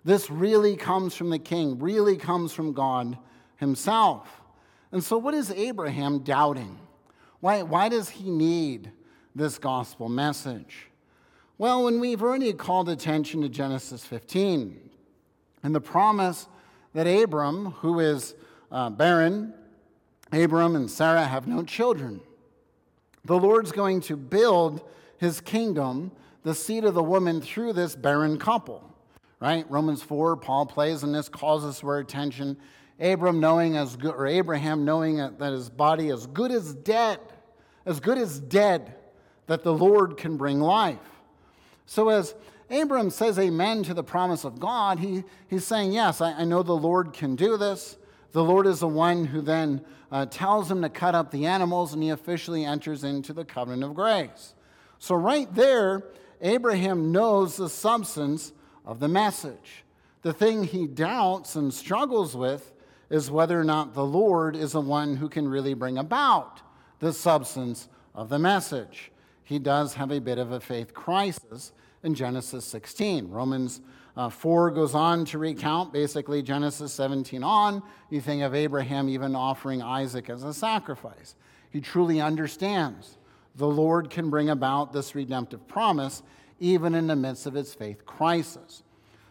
This 0.03 0.29
really 0.29 0.75
comes 0.75 1.15
from 1.15 1.29
the 1.29 1.39
king, 1.39 1.79
really 1.79 2.17
comes 2.17 2.53
from 2.53 2.73
God 2.73 3.17
himself. 3.57 4.27
And 4.91 5.03
so, 5.03 5.17
what 5.17 5.33
is 5.33 5.51
Abraham 5.51 6.19
doubting? 6.19 6.79
Why, 7.39 7.61
why 7.61 7.89
does 7.89 8.09
he 8.09 8.29
need 8.29 8.91
this 9.35 9.57
gospel 9.57 10.09
message? 10.09 10.88
Well, 11.59 11.83
when 11.83 11.99
we've 11.99 12.23
already 12.23 12.53
called 12.53 12.87
attention 12.87 13.41
to 13.41 13.49
Genesis 13.49 14.05
15 14.05 14.79
and 15.61 15.75
the 15.75 15.81
promise 15.81 16.47
that 16.93 17.03
Abram, 17.05 17.71
who 17.81 17.99
is 17.99 18.33
uh, 18.71 18.89
barren, 18.89 19.53
Abram 20.31 20.77
and 20.77 20.89
Sarah 20.89 21.25
have 21.25 21.47
no 21.47 21.65
children. 21.65 22.21
The 23.25 23.37
Lord's 23.37 23.73
going 23.73 23.99
to 24.03 24.15
build 24.15 24.89
his 25.17 25.41
kingdom, 25.41 26.13
the 26.43 26.55
seed 26.55 26.85
of 26.85 26.93
the 26.93 27.03
woman, 27.03 27.41
through 27.41 27.73
this 27.73 27.93
barren 27.93 28.39
couple. 28.39 28.81
Right? 29.41 29.69
Romans 29.69 30.01
4, 30.01 30.37
Paul 30.37 30.65
plays 30.65 31.03
in 31.03 31.11
this, 31.11 31.27
calls 31.27 31.65
us 31.65 31.83
our 31.83 31.99
attention. 31.99 32.55
Abram 33.01 33.41
knowing 33.41 33.75
as 33.75 33.97
good, 33.97 34.15
or 34.15 34.27
Abraham 34.27 34.85
knowing 34.85 35.17
that 35.17 35.51
his 35.51 35.69
body 35.69 36.07
is 36.07 36.25
good 36.25 36.51
as 36.53 36.73
dead, 36.73 37.19
as 37.85 37.99
good 37.99 38.17
as 38.17 38.39
dead, 38.39 38.95
that 39.47 39.65
the 39.65 39.73
Lord 39.73 40.15
can 40.15 40.37
bring 40.37 40.61
life. 40.61 41.18
So 41.89 42.09
as 42.09 42.35
Abram 42.69 43.09
says 43.09 43.39
amen 43.39 43.81
to 43.85 43.95
the 43.95 44.03
promise 44.03 44.43
of 44.43 44.59
God, 44.59 44.99
he, 44.99 45.23
he's 45.47 45.65
saying, 45.65 45.91
Yes, 45.91 46.21
I, 46.21 46.33
I 46.33 46.43
know 46.45 46.61
the 46.61 46.71
Lord 46.71 47.13
can 47.13 47.35
do 47.35 47.57
this. 47.57 47.97
The 48.31 48.43
Lord 48.43 48.67
is 48.67 48.81
the 48.81 48.87
one 48.87 49.25
who 49.25 49.41
then 49.41 49.83
uh, 50.11 50.27
tells 50.27 50.69
him 50.69 50.83
to 50.83 50.89
cut 50.89 51.15
up 51.15 51.31
the 51.31 51.47
animals, 51.47 51.91
and 51.91 52.03
he 52.03 52.11
officially 52.11 52.63
enters 52.63 53.03
into 53.03 53.33
the 53.33 53.43
covenant 53.43 53.85
of 53.85 53.95
grace. 53.95 54.53
So, 54.99 55.15
right 55.15 55.51
there, 55.55 56.03
Abraham 56.41 57.11
knows 57.11 57.57
the 57.57 57.69
substance 57.69 58.53
of 58.85 58.99
the 58.99 59.07
message. 59.07 59.83
The 60.21 60.31
thing 60.31 60.65
he 60.65 60.85
doubts 60.85 61.55
and 61.55 61.73
struggles 61.73 62.37
with 62.37 62.71
is 63.09 63.31
whether 63.31 63.59
or 63.59 63.63
not 63.63 63.95
the 63.95 64.05
Lord 64.05 64.55
is 64.55 64.73
the 64.73 64.81
one 64.81 65.15
who 65.15 65.27
can 65.27 65.47
really 65.47 65.73
bring 65.73 65.97
about 65.97 66.61
the 66.99 67.13
substance 67.13 67.89
of 68.13 68.29
the 68.29 68.37
message. 68.37 69.11
He 69.43 69.57
does 69.57 69.95
have 69.95 70.11
a 70.11 70.21
bit 70.21 70.37
of 70.37 70.51
a 70.51 70.59
faith 70.59 70.93
crisis 70.93 71.71
in 72.03 72.13
Genesis 72.13 72.65
16. 72.65 73.29
Romans 73.29 73.81
uh, 74.15 74.29
4 74.29 74.71
goes 74.71 74.95
on 74.95 75.25
to 75.25 75.37
recount 75.37 75.93
basically 75.93 76.41
Genesis 76.41 76.91
17 76.93 77.43
on. 77.43 77.81
You 78.09 78.21
think 78.21 78.41
of 78.43 78.55
Abraham 78.55 79.09
even 79.09 79.35
offering 79.35 79.81
Isaac 79.81 80.29
as 80.29 80.43
a 80.43 80.53
sacrifice. 80.53 81.35
He 81.69 81.81
truly 81.81 82.19
understands 82.19 83.17
the 83.55 83.67
Lord 83.67 84.09
can 84.09 84.29
bring 84.29 84.49
about 84.49 84.93
this 84.93 85.15
redemptive 85.15 85.67
promise 85.67 86.23
even 86.59 86.95
in 86.95 87.07
the 87.07 87.15
midst 87.15 87.45
of 87.45 87.55
its 87.55 87.73
faith 87.73 88.05
crisis. 88.05 88.83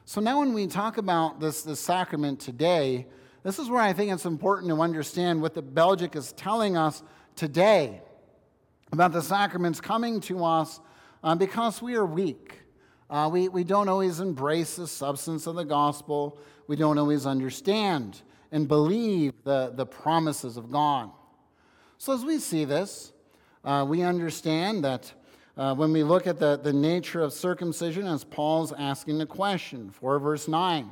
So 0.04 0.20
now, 0.20 0.38
when 0.38 0.54
we 0.54 0.66
talk 0.66 0.96
about 0.96 1.38
this, 1.38 1.62
this 1.62 1.80
sacrament 1.80 2.40
today, 2.40 3.06
this 3.42 3.58
is 3.58 3.68
where 3.68 3.82
I 3.82 3.92
think 3.92 4.10
it's 4.10 4.24
important 4.24 4.70
to 4.70 4.80
understand 4.80 5.42
what 5.42 5.54
the 5.54 5.62
Belgic 5.62 6.16
is 6.16 6.32
telling 6.32 6.76
us 6.76 7.02
today 7.36 8.00
about 8.90 9.12
the 9.12 9.20
sacraments 9.20 9.80
coming 9.80 10.20
to 10.22 10.44
us 10.44 10.80
uh, 11.22 11.34
because 11.34 11.82
we 11.82 11.94
are 11.94 12.06
weak. 12.06 12.60
Uh, 13.10 13.28
we, 13.32 13.48
we 13.48 13.64
don't 13.64 13.88
always 13.88 14.20
embrace 14.20 14.76
the 14.76 14.86
substance 14.86 15.46
of 15.46 15.54
the 15.54 15.64
gospel. 15.64 16.38
We 16.66 16.76
don't 16.76 16.98
always 16.98 17.26
understand 17.26 18.20
and 18.52 18.68
believe 18.68 19.32
the, 19.44 19.72
the 19.74 19.86
promises 19.86 20.56
of 20.56 20.70
God. 20.70 21.10
So, 21.96 22.14
as 22.14 22.24
we 22.24 22.38
see 22.38 22.64
this, 22.64 23.12
uh, 23.64 23.84
we 23.88 24.02
understand 24.02 24.84
that 24.84 25.12
uh, 25.56 25.74
when 25.74 25.92
we 25.92 26.04
look 26.04 26.26
at 26.26 26.38
the, 26.38 26.56
the 26.56 26.72
nature 26.72 27.20
of 27.20 27.32
circumcision, 27.32 28.06
as 28.06 28.24
Paul's 28.24 28.72
asking 28.72 29.18
the 29.18 29.26
question, 29.26 29.90
4 29.90 30.18
verse 30.20 30.46
9, 30.46 30.88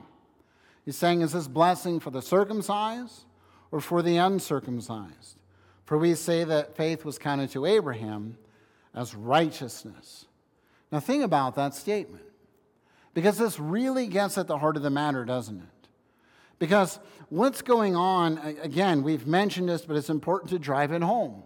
he's 0.85 0.97
saying, 0.97 1.21
Is 1.21 1.33
this 1.33 1.47
blessing 1.47 2.01
for 2.01 2.11
the 2.11 2.21
circumcised 2.21 3.25
or 3.71 3.81
for 3.81 4.03
the 4.03 4.17
uncircumcised? 4.17 5.39
For 5.85 5.97
we 5.97 6.15
say 6.15 6.43
that 6.43 6.77
faith 6.77 7.05
was 7.05 7.19
counted 7.19 7.51
to 7.51 7.65
Abraham 7.65 8.37
as 8.97 9.15
righteousness. 9.15 10.25
Now, 10.91 11.01
think 11.01 11.23
about 11.23 11.55
that 11.57 11.75
statement 11.75 12.25
because 13.15 13.39
this 13.39 13.61
really 13.61 14.07
gets 14.07 14.39
at 14.39 14.47
the 14.47 14.59
heart 14.59 14.77
of 14.77 14.83
the 14.83 14.91
matter, 14.91 15.25
doesn't 15.25 15.59
it? 15.59 15.89
Because 16.59 16.99
what's 17.29 17.61
going 17.61 17.95
on, 17.95 18.39
again, 18.63 19.03
we've 19.03 19.27
mentioned 19.27 19.69
this, 19.69 19.85
but 19.85 19.97
it's 19.97 20.09
important 20.09 20.51
to 20.51 20.59
drive 20.59 20.91
it 20.93 21.03
home. 21.03 21.43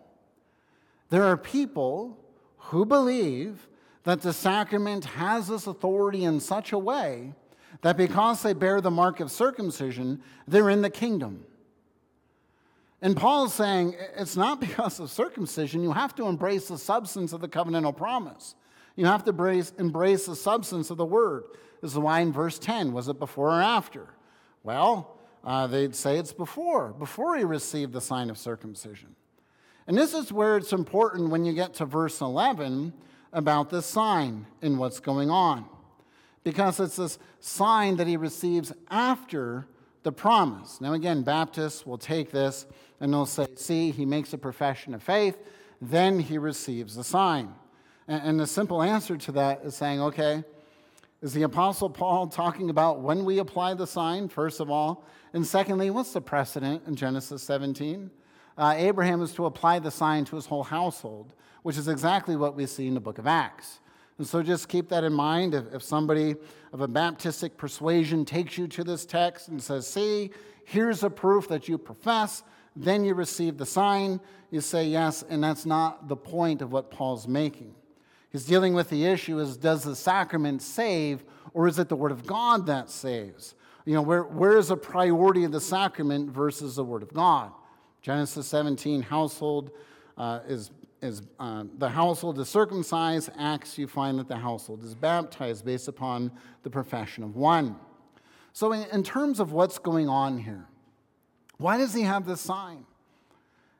There 1.08 1.24
are 1.24 1.36
people 1.36 2.16
who 2.56 2.86
believe 2.86 3.66
that 4.04 4.22
the 4.22 4.32
sacrament 4.32 5.04
has 5.04 5.48
this 5.48 5.66
authority 5.66 6.24
in 6.24 6.38
such 6.38 6.72
a 6.72 6.78
way 6.78 7.34
that 7.82 7.96
because 7.96 8.42
they 8.42 8.52
bear 8.52 8.80
the 8.80 8.90
mark 8.90 9.20
of 9.20 9.30
circumcision, 9.30 10.22
they're 10.46 10.70
in 10.70 10.82
the 10.82 10.90
kingdom. 10.90 11.44
And 13.02 13.16
Paul's 13.16 13.54
saying 13.54 13.96
it's 14.16 14.36
not 14.36 14.60
because 14.60 15.00
of 15.00 15.10
circumcision, 15.10 15.82
you 15.82 15.92
have 15.92 16.14
to 16.16 16.26
embrace 16.26 16.68
the 16.68 16.78
substance 16.78 17.32
of 17.32 17.40
the 17.40 17.48
covenantal 17.48 17.96
promise. 17.96 18.54
You 18.96 19.06
have 19.06 19.24
to 19.24 19.30
embrace, 19.30 19.72
embrace 19.78 20.26
the 20.26 20.36
substance 20.36 20.90
of 20.90 20.98
the 20.98 21.06
word. 21.06 21.44
This 21.80 21.92
is 21.92 21.98
why 21.98 22.20
in 22.20 22.32
verse 22.32 22.58
10, 22.58 22.92
was 22.92 23.08
it 23.08 23.18
before 23.18 23.48
or 23.48 23.62
after? 23.62 24.08
Well, 24.62 25.16
uh, 25.42 25.66
they'd 25.66 25.94
say 25.94 26.18
it's 26.18 26.34
before, 26.34 26.92
before 26.92 27.36
he 27.36 27.44
received 27.44 27.92
the 27.92 28.00
sign 28.00 28.28
of 28.28 28.36
circumcision. 28.36 29.14
And 29.86 29.96
this 29.96 30.12
is 30.12 30.30
where 30.30 30.58
it's 30.58 30.72
important 30.72 31.30
when 31.30 31.44
you 31.44 31.54
get 31.54 31.74
to 31.74 31.86
verse 31.86 32.20
11 32.20 32.92
about 33.32 33.70
this 33.70 33.86
sign 33.86 34.46
and 34.60 34.78
what's 34.78 35.00
going 35.00 35.30
on. 35.30 35.64
Because 36.44 36.78
it's 36.80 36.96
this 36.96 37.18
sign 37.38 37.96
that 37.96 38.06
he 38.06 38.16
receives 38.16 38.72
after 38.90 39.66
the 40.02 40.12
promise. 40.12 40.80
Now, 40.80 40.92
again, 40.92 41.22
Baptists 41.22 41.86
will 41.86 41.98
take 41.98 42.30
this 42.30 42.66
and 43.00 43.12
they'll 43.12 43.26
say, 43.26 43.46
see, 43.56 43.90
he 43.90 44.04
makes 44.04 44.32
a 44.32 44.38
profession 44.38 44.94
of 44.94 45.02
faith, 45.02 45.38
then 45.80 46.20
he 46.20 46.38
receives 46.38 46.94
the 46.94 47.04
sign. 47.04 47.54
And, 48.06 48.22
and 48.22 48.40
the 48.40 48.46
simple 48.46 48.82
answer 48.82 49.16
to 49.16 49.32
that 49.32 49.62
is 49.64 49.74
saying, 49.74 50.00
okay, 50.00 50.44
is 51.22 51.32
the 51.34 51.42
Apostle 51.42 51.90
Paul 51.90 52.28
talking 52.28 52.70
about 52.70 53.00
when 53.00 53.24
we 53.24 53.38
apply 53.38 53.74
the 53.74 53.86
sign, 53.86 54.28
first 54.28 54.60
of 54.60 54.70
all? 54.70 55.04
And 55.34 55.46
secondly, 55.46 55.90
what's 55.90 56.12
the 56.12 56.20
precedent 56.20 56.82
in 56.86 56.96
Genesis 56.96 57.42
17? 57.42 58.10
Uh, 58.56 58.74
Abraham 58.76 59.22
is 59.22 59.32
to 59.34 59.46
apply 59.46 59.78
the 59.78 59.90
sign 59.90 60.24
to 60.26 60.36
his 60.36 60.46
whole 60.46 60.62
household, 60.62 61.34
which 61.62 61.76
is 61.76 61.88
exactly 61.88 62.36
what 62.36 62.56
we 62.56 62.66
see 62.66 62.86
in 62.86 62.94
the 62.94 63.00
book 63.00 63.18
of 63.18 63.26
Acts. 63.26 63.80
And 64.18 64.26
so 64.26 64.42
just 64.42 64.68
keep 64.68 64.88
that 64.90 65.04
in 65.04 65.12
mind. 65.12 65.54
If, 65.54 65.74
if 65.74 65.82
somebody 65.82 66.36
of 66.72 66.80
a 66.82 66.88
Baptistic 66.88 67.56
persuasion 67.56 68.24
takes 68.24 68.58
you 68.58 68.66
to 68.68 68.84
this 68.84 69.06
text 69.06 69.48
and 69.48 69.62
says, 69.62 69.86
See, 69.86 70.30
here's 70.64 71.02
a 71.02 71.10
proof 71.10 71.48
that 71.48 71.68
you 71.68 71.78
profess, 71.78 72.42
then 72.82 73.04
you 73.04 73.14
receive 73.14 73.58
the 73.58 73.66
sign, 73.66 74.20
you 74.50 74.60
say 74.60 74.84
yes, 74.84 75.22
and 75.28 75.42
that's 75.42 75.66
not 75.66 76.08
the 76.08 76.16
point 76.16 76.62
of 76.62 76.72
what 76.72 76.90
Paul's 76.90 77.28
making. 77.28 77.74
He's 78.30 78.44
dealing 78.44 78.74
with 78.74 78.90
the 78.90 79.06
issue 79.06 79.38
is 79.38 79.56
does 79.56 79.82
the 79.84 79.96
sacrament 79.96 80.62
save 80.62 81.24
or 81.52 81.66
is 81.66 81.78
it 81.78 81.88
the 81.88 81.96
word 81.96 82.12
of 82.12 82.26
God 82.26 82.66
that 82.66 82.88
saves? 82.90 83.54
You 83.84 83.94
know, 83.94 84.02
where, 84.02 84.22
where 84.22 84.56
is 84.56 84.68
the 84.68 84.76
priority 84.76 85.44
of 85.44 85.52
the 85.52 85.60
sacrament 85.60 86.30
versus 86.30 86.76
the 86.76 86.84
word 86.84 87.02
of 87.02 87.12
God? 87.12 87.50
Genesis 88.02 88.46
17, 88.46 89.02
household 89.02 89.70
uh, 90.16 90.40
is 90.46 90.70
is 91.02 91.22
uh, 91.38 91.64
the 91.78 91.88
household 91.88 92.38
is 92.38 92.48
circumcised. 92.48 93.30
Acts, 93.38 93.78
you 93.78 93.86
find 93.86 94.18
that 94.18 94.28
the 94.28 94.36
household 94.36 94.84
is 94.84 94.94
baptized 94.94 95.64
based 95.64 95.88
upon 95.88 96.30
the 96.62 96.70
profession 96.70 97.24
of 97.24 97.36
one. 97.36 97.76
So, 98.52 98.72
in, 98.72 98.86
in 98.90 99.02
terms 99.02 99.40
of 99.40 99.52
what's 99.52 99.78
going 99.78 100.08
on 100.08 100.38
here, 100.38 100.66
why 101.60 101.76
does 101.76 101.92
he 101.92 102.02
have 102.02 102.26
this 102.26 102.40
sign? 102.40 102.86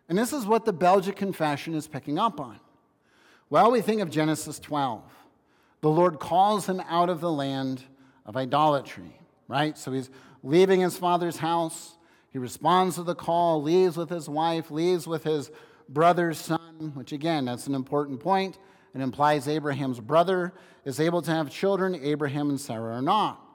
And 0.09 0.19
this 0.19 0.33
is 0.33 0.45
what 0.45 0.64
the 0.64 0.73
Belgic 0.73 1.16
Confession 1.16 1.75
is 1.75 1.88
picking 1.88 2.19
up 2.19 2.40
on. 2.40 2.61
Well, 3.49 3.71
we 3.71 3.81
think 3.81 4.01
of 4.01 4.11
Genesis 4.11 4.59
12. 4.59 5.03
The 5.81 5.88
Lord 5.88 6.19
calls 6.19 6.66
him 6.66 6.81
out 6.88 7.09
of 7.09 7.21
the 7.21 7.33
land 7.33 7.83
of 8.27 8.37
idolatry, 8.37 9.19
right? 9.49 9.79
So 9.79 9.93
he's 9.93 10.11
leaving 10.43 10.81
his 10.81 10.99
father's 10.99 11.38
house. 11.38 11.97
He 12.33 12.38
responds 12.38 12.97
to 12.97 13.03
the 13.03 13.14
call, 13.14 13.62
leaves 13.62 13.97
with 13.97 14.11
his 14.11 14.29
wife, 14.29 14.71
leaves 14.71 15.07
with 15.07 15.25
his 15.25 15.51
brother's 15.88 16.38
son, 16.38 16.93
which 16.95 17.12
again, 17.12 17.47
that's 17.47 17.66
an 17.66 17.75
important 17.75 18.21
point. 18.21 18.59
It 18.95 19.01
implies 19.01 19.49
Abraham's 19.49 20.01
brother 20.01 20.53
is 20.85 21.01
able 21.01 21.23
to 21.23 21.31
have 21.31 21.51
children, 21.51 21.95
Abraham 21.95 22.51
and 22.51 22.61
Sarah 22.61 22.97
are 22.97 23.03
not. 23.03 23.50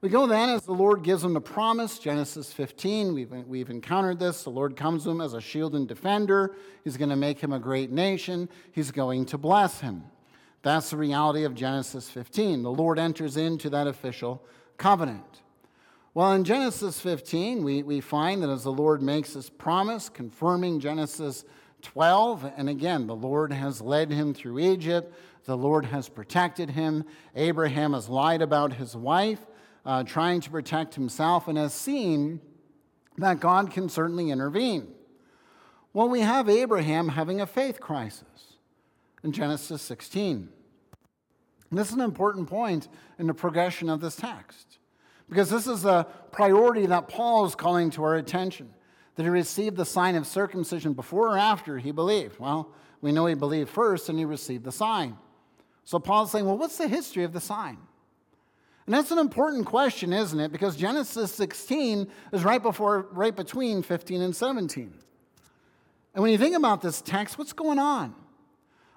We 0.00 0.08
go 0.08 0.28
then 0.28 0.48
as 0.50 0.62
the 0.62 0.72
Lord 0.72 1.02
gives 1.02 1.24
him 1.24 1.32
the 1.34 1.40
promise, 1.40 1.98
Genesis 1.98 2.52
15. 2.52 3.14
We've, 3.14 3.32
we've 3.48 3.68
encountered 3.68 4.20
this. 4.20 4.44
The 4.44 4.50
Lord 4.50 4.76
comes 4.76 5.02
to 5.02 5.10
him 5.10 5.20
as 5.20 5.34
a 5.34 5.40
shield 5.40 5.74
and 5.74 5.88
defender. 5.88 6.54
He's 6.84 6.96
going 6.96 7.10
to 7.10 7.16
make 7.16 7.40
him 7.40 7.52
a 7.52 7.58
great 7.58 7.90
nation. 7.90 8.48
He's 8.70 8.92
going 8.92 9.26
to 9.26 9.38
bless 9.38 9.80
him. 9.80 10.04
That's 10.62 10.90
the 10.90 10.96
reality 10.96 11.42
of 11.42 11.56
Genesis 11.56 12.08
15. 12.08 12.62
The 12.62 12.70
Lord 12.70 13.00
enters 13.00 13.36
into 13.36 13.70
that 13.70 13.88
official 13.88 14.40
covenant. 14.76 15.42
Well, 16.14 16.32
in 16.32 16.44
Genesis 16.44 17.00
15, 17.00 17.64
we, 17.64 17.82
we 17.82 18.00
find 18.00 18.40
that 18.44 18.50
as 18.50 18.62
the 18.62 18.72
Lord 18.72 19.02
makes 19.02 19.34
this 19.34 19.50
promise, 19.50 20.08
confirming 20.08 20.78
Genesis 20.78 21.44
12, 21.82 22.52
and 22.56 22.68
again, 22.68 23.08
the 23.08 23.16
Lord 23.16 23.52
has 23.52 23.80
led 23.80 24.12
him 24.12 24.32
through 24.32 24.60
Egypt, 24.60 25.12
the 25.44 25.56
Lord 25.56 25.86
has 25.86 26.08
protected 26.08 26.70
him. 26.70 27.04
Abraham 27.34 27.94
has 27.94 28.08
lied 28.08 28.42
about 28.42 28.74
his 28.74 28.94
wife, 28.94 29.40
uh, 29.84 30.04
trying 30.04 30.40
to 30.40 30.50
protect 30.50 30.94
himself, 30.94 31.48
and 31.48 31.58
has 31.58 31.74
seen 31.74 32.40
that 33.16 33.40
God 33.40 33.70
can 33.70 33.88
certainly 33.88 34.30
intervene. 34.30 34.88
Well, 35.92 36.08
we 36.08 36.20
have 36.20 36.48
Abraham 36.48 37.08
having 37.08 37.40
a 37.40 37.46
faith 37.46 37.80
crisis 37.80 38.56
in 39.24 39.32
Genesis 39.32 39.82
16. 39.82 40.48
And 41.70 41.78
this 41.78 41.88
is 41.88 41.94
an 41.94 42.00
important 42.00 42.48
point 42.48 42.88
in 43.18 43.26
the 43.26 43.34
progression 43.34 43.88
of 43.88 44.00
this 44.00 44.16
text. 44.16 44.78
Because 45.28 45.50
this 45.50 45.66
is 45.66 45.84
a 45.84 46.06
priority 46.32 46.86
that 46.86 47.08
Paul 47.08 47.44
is 47.44 47.54
calling 47.54 47.90
to 47.90 48.04
our 48.04 48.16
attention 48.16 48.70
that 49.16 49.24
he 49.24 49.28
received 49.28 49.76
the 49.76 49.84
sign 49.84 50.14
of 50.14 50.26
circumcision 50.26 50.92
before 50.92 51.34
or 51.34 51.38
after 51.38 51.78
he 51.78 51.90
believed. 51.90 52.38
Well, 52.38 52.72
we 53.00 53.12
know 53.12 53.26
he 53.26 53.34
believed 53.34 53.68
first 53.68 54.08
and 54.08 54.18
he 54.18 54.24
received 54.24 54.64
the 54.64 54.72
sign. 54.72 55.18
So 55.84 55.98
Paul's 55.98 56.30
saying, 56.30 56.46
well, 56.46 56.56
what's 56.56 56.78
the 56.78 56.88
history 56.88 57.24
of 57.24 57.32
the 57.32 57.40
sign? 57.40 57.78
And 58.88 58.94
that's 58.94 59.10
an 59.10 59.18
important 59.18 59.66
question, 59.66 60.14
isn't 60.14 60.40
it? 60.40 60.50
Because 60.50 60.74
Genesis 60.74 61.30
16 61.32 62.08
is 62.32 62.42
right 62.42 62.62
before, 62.62 63.06
right 63.12 63.36
between 63.36 63.82
15 63.82 64.22
and 64.22 64.34
17. 64.34 64.94
And 66.14 66.22
when 66.22 66.32
you 66.32 66.38
think 66.38 66.56
about 66.56 66.80
this 66.80 67.02
text, 67.02 67.36
what's 67.36 67.52
going 67.52 67.78
on? 67.78 68.14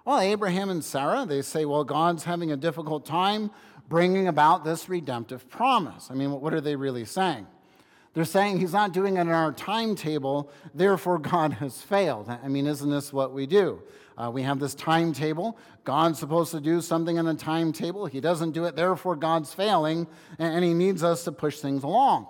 Well, 0.05 0.21
Abraham 0.21 0.69
and 0.69 0.81
Sarah, 0.81 1.25
they 1.27 1.41
say, 1.41 1.65
well, 1.65 1.83
God's 1.83 2.23
having 2.23 2.53
a 2.53 2.55
difficult 2.55 3.05
time 3.05 3.51
bringing 3.89 4.29
about 4.29 4.63
this 4.63 4.87
redemptive 4.87 5.49
promise. 5.49 6.07
I 6.09 6.13
mean, 6.13 6.31
what 6.39 6.53
are 6.53 6.61
they 6.61 6.77
really 6.77 7.03
saying? 7.03 7.45
They're 8.13 8.23
saying 8.23 8.59
he's 8.59 8.71
not 8.71 8.93
doing 8.93 9.17
it 9.17 9.21
in 9.21 9.27
our 9.27 9.51
timetable, 9.51 10.49
therefore 10.73 11.19
God 11.19 11.51
has 11.55 11.81
failed. 11.81 12.29
I 12.29 12.47
mean, 12.47 12.65
isn't 12.65 12.89
this 12.89 13.11
what 13.11 13.33
we 13.33 13.45
do? 13.45 13.81
Uh, 14.21 14.29
we 14.29 14.43
have 14.43 14.59
this 14.59 14.75
timetable. 14.75 15.57
God's 15.83 16.19
supposed 16.19 16.51
to 16.51 16.61
do 16.61 16.79
something 16.79 17.17
in 17.17 17.25
a 17.25 17.33
timetable. 17.33 18.05
He 18.05 18.21
doesn't 18.21 18.51
do 18.51 18.65
it, 18.65 18.75
therefore 18.75 19.15
God's 19.15 19.51
failing, 19.51 20.05
and 20.37 20.63
he 20.63 20.75
needs 20.75 21.03
us 21.03 21.23
to 21.23 21.31
push 21.31 21.57
things 21.59 21.83
along. 21.83 22.27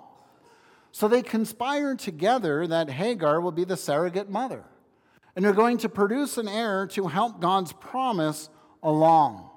So 0.90 1.06
they 1.06 1.20
conspire 1.20 1.94
together 1.94 2.66
that 2.66 2.88
Hagar 2.88 3.42
will 3.42 3.52
be 3.52 3.64
the 3.64 3.76
surrogate 3.76 4.30
mother. 4.30 4.64
And 5.36 5.44
they're 5.44 5.52
going 5.52 5.78
to 5.78 5.90
produce 5.90 6.38
an 6.38 6.48
heir 6.48 6.86
to 6.92 7.08
help 7.08 7.40
God's 7.40 7.74
promise 7.74 8.48
along. 8.82 9.50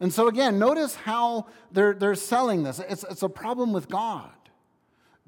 And 0.00 0.12
so, 0.12 0.26
again, 0.26 0.58
notice 0.58 0.96
how 0.96 1.46
they're, 1.70 1.94
they're 1.94 2.16
selling 2.16 2.64
this. 2.64 2.80
It's, 2.80 3.04
it's 3.08 3.22
a 3.22 3.28
problem 3.28 3.72
with 3.72 3.88
God. 3.88 4.30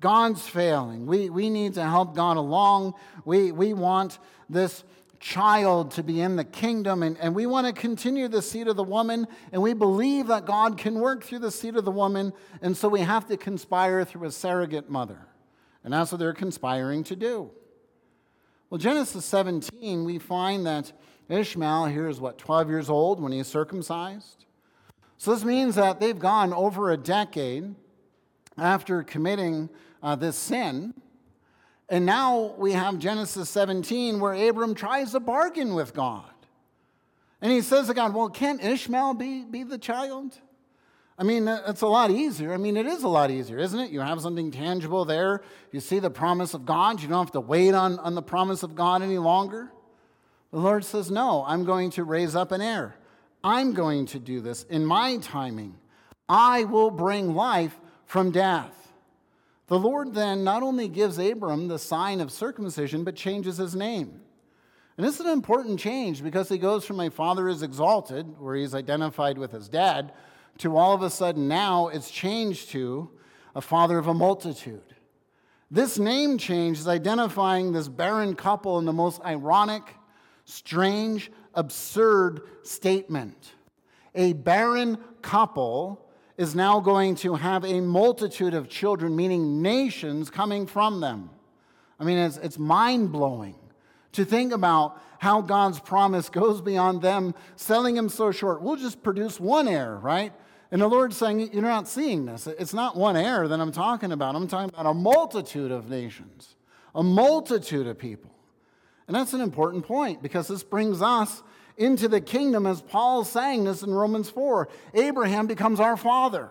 God's 0.01 0.47
failing. 0.47 1.07
We, 1.07 1.31
we 1.31 1.51
need 1.51 1.75
to 1.75 1.85
help 1.85 2.17
God 2.17 2.37
along. 2.37 2.95
We, 3.25 3.53
we 3.53 3.75
want 3.75 4.19
this 4.49 4.83
child 5.21 5.91
to 5.93 6.03
be 6.03 6.21
in 6.21 6.37
the 6.37 6.45
kingdom, 6.45 7.03
and, 7.03 7.17
and 7.19 7.35
we 7.35 7.47
want 7.47 7.67
to 7.67 7.73
continue 7.73 8.27
the 8.27 8.41
seed 8.41 8.67
of 8.67 8.77
the 8.77 8.83
woman, 8.83 9.29
and 9.53 9.63
we 9.63 9.75
believe 9.75 10.27
that 10.29 10.47
God 10.47 10.79
can 10.79 10.99
work 10.99 11.23
through 11.23 11.41
the 11.41 11.51
seed 11.51 11.77
of 11.77 11.85
the 11.85 11.91
woman, 11.91 12.33
and 12.63 12.77
so 12.77 12.89
we 12.89 13.01
have 13.01 13.27
to 13.29 13.37
conspire 13.37 14.05
through 14.05 14.27
a 14.27 14.33
surrogate 14.33 14.89
mother. 14.89 15.27
And 15.85 15.93
that's 15.93 16.11
what 16.11 16.19
they're 16.19 16.33
conspiring 16.33 17.05
to 17.05 17.17
do. 17.17 17.51
Well, 18.71 18.79
Genesis 18.79 19.25
17, 19.27 20.05
we 20.05 20.19
find 20.19 20.65
that 20.67 20.93
Ishmael 21.29 21.87
here 21.87 22.09
is 22.09 22.21
what, 22.21 22.39
12 22.39 22.69
years 22.69 22.91
old 22.91 23.21
when 23.21 23.33
he's 23.33 23.47
circumcised? 23.47 24.47
So 25.19 25.35
this 25.35 25.45
means 25.45 25.75
that 25.75 26.01
they've 26.01 26.19
gone 26.19 26.53
over 26.53 26.91
a 26.91 26.97
decade 26.97 27.75
after 28.57 29.03
committing 29.03 29.69
uh, 30.03 30.17
this 30.17 30.37
sin. 30.37 30.95
And 31.91 32.07
now 32.07 32.55
we 32.57 32.73
have 32.73 32.99
Genesis 33.01 33.51
17 33.51 34.21
where 34.21 34.33
Abram 34.49 34.75
tries 34.75 35.13
to 35.13 35.21
bargain 35.21 35.75
with 35.75 35.93
God. 35.93 36.25
And 37.43 37.51
he 37.51 37.63
says 37.63 37.89
to 37.89 37.95
God, 37.95 38.15
Well, 38.15 38.29
can't 38.29 38.63
Ishmael 38.63 39.15
be, 39.15 39.45
be 39.45 39.65
the 39.65 39.79
child? 39.79 40.39
I 41.19 41.25
mean, 41.25 41.49
uh, 41.49 41.63
it's 41.67 41.83
a 41.83 41.87
lot 41.87 42.11
easier. 42.11 42.55
I 42.55 42.57
mean, 42.57 42.77
it 42.77 42.87
is 42.87 43.03
a 43.03 43.09
lot 43.09 43.31
easier, 43.31 43.59
isn't 43.59 43.79
it? 43.79 43.91
You 43.91 44.01
have 44.01 44.21
something 44.23 44.51
tangible 44.51 45.05
there. 45.05 45.43
You 45.73 45.81
see 45.81 45.99
the 45.99 46.11
promise 46.11 46.55
of 46.55 46.65
God. 46.65 47.03
You 47.03 47.09
don't 47.09 47.19
have 47.19 47.33
to 47.33 47.41
wait 47.41 47.75
on, 47.75 47.99
on 47.99 48.15
the 48.15 48.23
promise 48.23 48.63
of 48.63 48.75
God 48.75 49.03
any 49.03 49.19
longer. 49.19 49.71
The 50.53 50.61
Lord 50.61 50.85
says, 50.85 51.11
No, 51.11 51.45
I'm 51.47 51.65
going 51.65 51.91
to 51.91 52.05
raise 52.05 52.37
up 52.37 52.53
an 52.53 52.61
heir. 52.61 52.95
I'm 53.43 53.73
going 53.73 54.07
to 54.07 54.19
do 54.19 54.41
this 54.41 54.63
in 54.65 54.87
my 54.87 55.17
timing. 55.17 55.77
I 56.29 56.65
will 56.65 56.91
bring 56.91 57.35
life 57.35 57.79
from 58.07 58.31
death. 58.31 58.80
The 59.71 59.79
Lord 59.79 60.15
then 60.15 60.43
not 60.43 60.65
only 60.65 60.89
gives 60.89 61.17
Abram 61.17 61.69
the 61.69 61.79
sign 61.79 62.21
of 62.21 62.33
circumcision, 62.33 63.05
but 63.05 63.15
changes 63.15 63.57
his 63.57 63.77
name. 63.77 64.21
And 64.97 65.07
this 65.07 65.21
is 65.21 65.27
an 65.27 65.33
important 65.33 65.79
change 65.79 66.25
because 66.25 66.49
he 66.49 66.59
goes 66.59 66.85
from 66.85 66.99
a 66.99 67.09
father 67.09 67.49
is 67.49 67.63
exalted, 67.63 68.27
where 68.41 68.57
he's 68.57 68.75
identified 68.75 69.39
with 69.39 69.53
his 69.53 69.69
dad, 69.69 70.13
to 70.59 70.77
all 70.77 70.93
of 70.93 71.03
a 71.03 71.09
sudden 71.09 71.47
now 71.47 71.87
it's 71.87 72.11
changed 72.11 72.71
to 72.71 73.11
a 73.55 73.61
father 73.61 73.97
of 73.97 74.09
a 74.09 74.13
multitude. 74.13 74.83
This 75.71 76.01
name 76.01 76.37
change 76.37 76.79
is 76.81 76.89
identifying 76.89 77.71
this 77.71 77.87
barren 77.87 78.35
couple 78.35 78.81
in 78.81 78.87
the 78.87 78.93
most 78.93 79.23
ironic, 79.23 79.85
strange, 80.47 81.31
absurd 81.55 82.43
statement. 82.65 83.53
A 84.17 84.33
barren 84.33 84.99
couple 85.23 86.10
is 86.41 86.55
now 86.55 86.81
going 86.81 87.15
to 87.15 87.35
have 87.35 87.67
a 87.67 87.83
multitude 87.83 88.55
of 88.55 88.67
children, 88.67 89.15
meaning 89.15 89.61
nations 89.61 90.31
coming 90.31 90.67
from 90.67 91.03
them. 91.03 91.29
I 91.99 92.05
mean, 92.05 92.17
it's, 92.17 92.39
it's 92.39 92.59
mind 92.59 93.13
blowing 93.13 93.57
to 94.13 94.25
think 94.25 94.55
about 94.55 94.99
how 95.19 95.43
God's 95.43 95.81
promise 95.81 96.31
goes 96.31 96.63
beyond 96.63 97.03
them 97.03 97.35
selling 97.57 97.95
him 97.95 98.09
so 98.09 98.33
short. 98.33 98.63
We'll 98.63 98.77
just 98.77 99.03
produce 99.03 99.39
one 99.39 99.69
heir, 99.69 99.97
right? 99.97 100.33
And 100.71 100.81
the 100.81 100.89
Lord's 100.89 101.19
saying, 101.19 101.53
You're 101.53 101.61
not 101.61 101.87
seeing 101.87 102.25
this. 102.25 102.47
It's 102.47 102.73
not 102.73 102.97
one 102.97 103.19
heir 103.19 103.47
that 103.47 103.61
I'm 103.61 103.71
talking 103.71 104.11
about. 104.11 104.35
I'm 104.35 104.49
talking 104.49 104.71
about 104.71 104.89
a 104.89 104.95
multitude 104.95 105.71
of 105.71 105.91
nations, 105.91 106.57
a 106.95 107.03
multitude 107.03 107.87
of 107.87 107.99
people. 107.99 108.31
And 109.09 109.15
that's 109.15 109.35
an 109.35 109.43
important 109.43 109.85
point 109.85 110.23
because 110.23 110.49
this 110.49 110.63
brings 110.63 111.03
us 111.03 111.43
into 111.81 112.09
the 112.09 112.21
kingdom, 112.21 112.67
as 112.67 112.83
Paul's 112.83 113.31
saying 113.31 113.65
this 113.65 113.83
in 113.83 113.93
Romans 113.93 114.29
4. 114.29 114.69
Abraham 114.93 115.47
becomes 115.47 115.81
our 115.81 115.97
father 115.97 116.51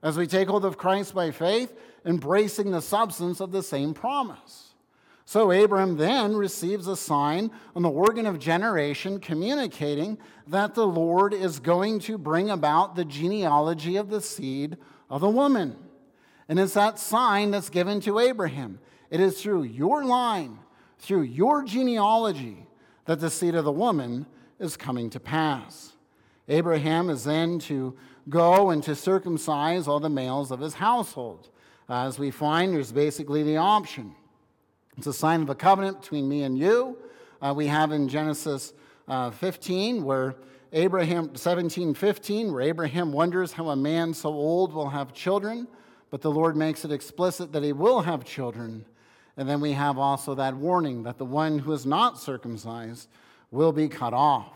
as 0.00 0.16
we 0.16 0.28
take 0.28 0.48
hold 0.48 0.64
of 0.64 0.78
Christ 0.78 1.12
by 1.12 1.32
faith, 1.32 1.74
embracing 2.06 2.70
the 2.70 2.80
substance 2.80 3.40
of 3.40 3.50
the 3.50 3.64
same 3.64 3.92
promise. 3.92 4.68
So 5.24 5.50
Abram 5.50 5.96
then 5.96 6.36
receives 6.36 6.86
a 6.86 6.96
sign 6.96 7.50
on 7.76 7.82
the 7.82 7.90
organ 7.90 8.26
of 8.26 8.38
generation 8.38 9.20
communicating 9.20 10.18
that 10.46 10.74
the 10.74 10.86
Lord 10.86 11.34
is 11.34 11.58
going 11.58 11.98
to 12.00 12.16
bring 12.16 12.48
about 12.48 12.94
the 12.94 13.04
genealogy 13.04 13.96
of 13.96 14.08
the 14.08 14.20
seed 14.20 14.76
of 15.10 15.20
the 15.20 15.28
woman. 15.28 15.76
And 16.48 16.58
it's 16.58 16.74
that 16.74 16.98
sign 16.98 17.50
that's 17.50 17.70
given 17.70 18.00
to 18.02 18.20
Abraham. 18.20 18.78
It 19.10 19.20
is 19.20 19.42
through 19.42 19.64
your 19.64 20.04
line, 20.04 20.58
through 20.98 21.22
your 21.22 21.64
genealogy, 21.64 22.66
that 23.06 23.20
the 23.20 23.30
seed 23.30 23.54
of 23.54 23.64
the 23.64 23.72
woman 23.72 24.26
is 24.60 24.76
coming 24.76 25.10
to 25.10 25.18
pass. 25.18 25.94
Abraham 26.48 27.10
is 27.10 27.24
then 27.24 27.58
to 27.60 27.96
go 28.28 28.70
and 28.70 28.82
to 28.84 28.94
circumcise 28.94 29.88
all 29.88 29.98
the 29.98 30.08
males 30.08 30.50
of 30.50 30.60
his 30.60 30.74
household. 30.74 31.48
As 31.88 32.18
we 32.18 32.30
find, 32.30 32.74
there's 32.74 32.92
basically 32.92 33.42
the 33.42 33.56
option 33.56 34.14
it's 35.00 35.06
a 35.06 35.12
sign 35.14 35.40
of 35.40 35.48
a 35.48 35.54
covenant 35.54 36.02
between 36.02 36.28
me 36.28 36.42
and 36.42 36.58
you. 36.58 36.98
Uh, 37.40 37.54
we 37.56 37.68
have 37.68 37.90
in 37.90 38.06
Genesis 38.06 38.74
uh, 39.08 39.30
15, 39.30 40.04
where 40.04 40.36
Abraham, 40.74 41.34
17, 41.34 41.94
15, 41.94 42.52
where 42.52 42.60
Abraham 42.60 43.10
wonders 43.10 43.52
how 43.52 43.70
a 43.70 43.76
man 43.76 44.12
so 44.12 44.28
old 44.28 44.74
will 44.74 44.90
have 44.90 45.14
children, 45.14 45.66
but 46.10 46.20
the 46.20 46.30
Lord 46.30 46.54
makes 46.54 46.84
it 46.84 46.92
explicit 46.92 47.50
that 47.52 47.62
he 47.62 47.72
will 47.72 48.02
have 48.02 48.26
children. 48.26 48.84
And 49.38 49.48
then 49.48 49.62
we 49.62 49.72
have 49.72 49.96
also 49.96 50.34
that 50.34 50.54
warning 50.54 51.04
that 51.04 51.16
the 51.16 51.24
one 51.24 51.58
who 51.58 51.72
is 51.72 51.86
not 51.86 52.20
circumcised 52.20 53.08
will 53.50 53.72
be 53.72 53.88
cut 53.88 54.14
off. 54.14 54.52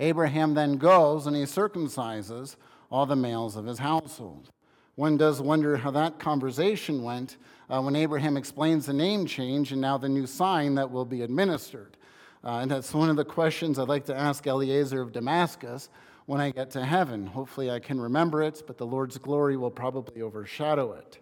Abraham 0.00 0.54
then 0.54 0.76
goes 0.76 1.26
and 1.26 1.36
he 1.36 1.42
circumcises 1.42 2.56
all 2.90 3.06
the 3.06 3.16
males 3.16 3.56
of 3.56 3.66
his 3.66 3.78
household. 3.78 4.50
One 4.96 5.16
does 5.16 5.40
wonder 5.40 5.76
how 5.76 5.90
that 5.92 6.18
conversation 6.18 7.02
went 7.02 7.36
uh, 7.68 7.80
when 7.82 7.96
Abraham 7.96 8.36
explains 8.36 8.86
the 8.86 8.92
name 8.92 9.26
change 9.26 9.72
and 9.72 9.80
now 9.80 9.98
the 9.98 10.08
new 10.08 10.26
sign 10.26 10.74
that 10.76 10.90
will 10.90 11.04
be 11.04 11.22
administered. 11.22 11.96
Uh, 12.44 12.58
and 12.58 12.70
that's 12.70 12.92
one 12.92 13.08
of 13.08 13.16
the 13.16 13.24
questions 13.24 13.78
I'd 13.78 13.88
like 13.88 14.04
to 14.06 14.16
ask 14.16 14.46
Eliezer 14.46 15.00
of 15.00 15.12
Damascus 15.12 15.88
when 16.26 16.40
I 16.40 16.50
get 16.50 16.70
to 16.72 16.84
heaven. 16.84 17.26
Hopefully, 17.26 17.70
I 17.70 17.80
can 17.80 18.00
remember 18.00 18.42
it, 18.42 18.62
but 18.66 18.78
the 18.78 18.86
Lord's 18.86 19.18
glory 19.18 19.56
will 19.56 19.70
probably 19.70 20.22
overshadow 20.22 20.92
it. 20.92 21.18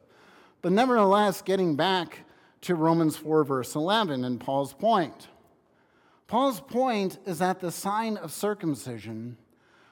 But 0.63 0.73
nevertheless, 0.73 1.43
getting 1.43 1.77
back 1.77 2.21
to 2.63 2.75
Romans 2.75 3.17
4, 3.17 3.45
verse 3.45 3.75
11, 3.75 4.25
and 4.25 4.41
Paul's 4.41 4.73
point. 4.73 5.29
Paul's 6.33 6.63
point 6.63 7.19
is 7.27 7.41
that 7.41 7.61
the 7.61 7.71
sign 7.71 8.17
of 8.17 8.33
circumcision 8.33 9.37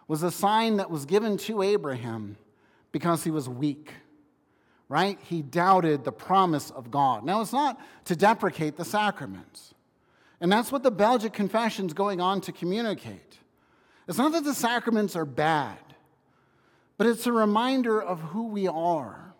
was 0.08 0.22
a 0.22 0.30
sign 0.30 0.78
that 0.78 0.90
was 0.90 1.04
given 1.04 1.36
to 1.36 1.60
Abraham 1.60 2.38
because 2.92 3.24
he 3.24 3.30
was 3.30 3.46
weak 3.46 3.92
right? 4.88 5.20
He 5.22 5.40
doubted 5.40 6.02
the 6.02 6.10
promise 6.10 6.70
of 6.70 6.90
God. 6.90 7.24
Now, 7.24 7.42
it's 7.42 7.52
not 7.52 7.78
to 8.06 8.16
deprecate 8.16 8.76
the 8.76 8.84
sacraments. 8.84 9.72
And 10.40 10.50
that's 10.50 10.72
what 10.72 10.82
the 10.82 10.90
Belgic 10.90 11.32
Confession 11.32 11.86
is 11.86 11.92
going 11.92 12.20
on 12.20 12.40
to 12.40 12.50
communicate. 12.50 13.38
It's 14.08 14.18
not 14.18 14.32
that 14.32 14.42
the 14.42 14.52
sacraments 14.52 15.14
are 15.14 15.24
bad, 15.24 15.78
but 16.98 17.06
it's 17.06 17.28
a 17.28 17.32
reminder 17.32 18.02
of 18.02 18.20
who 18.20 18.48
we 18.48 18.66
are. 18.66 19.32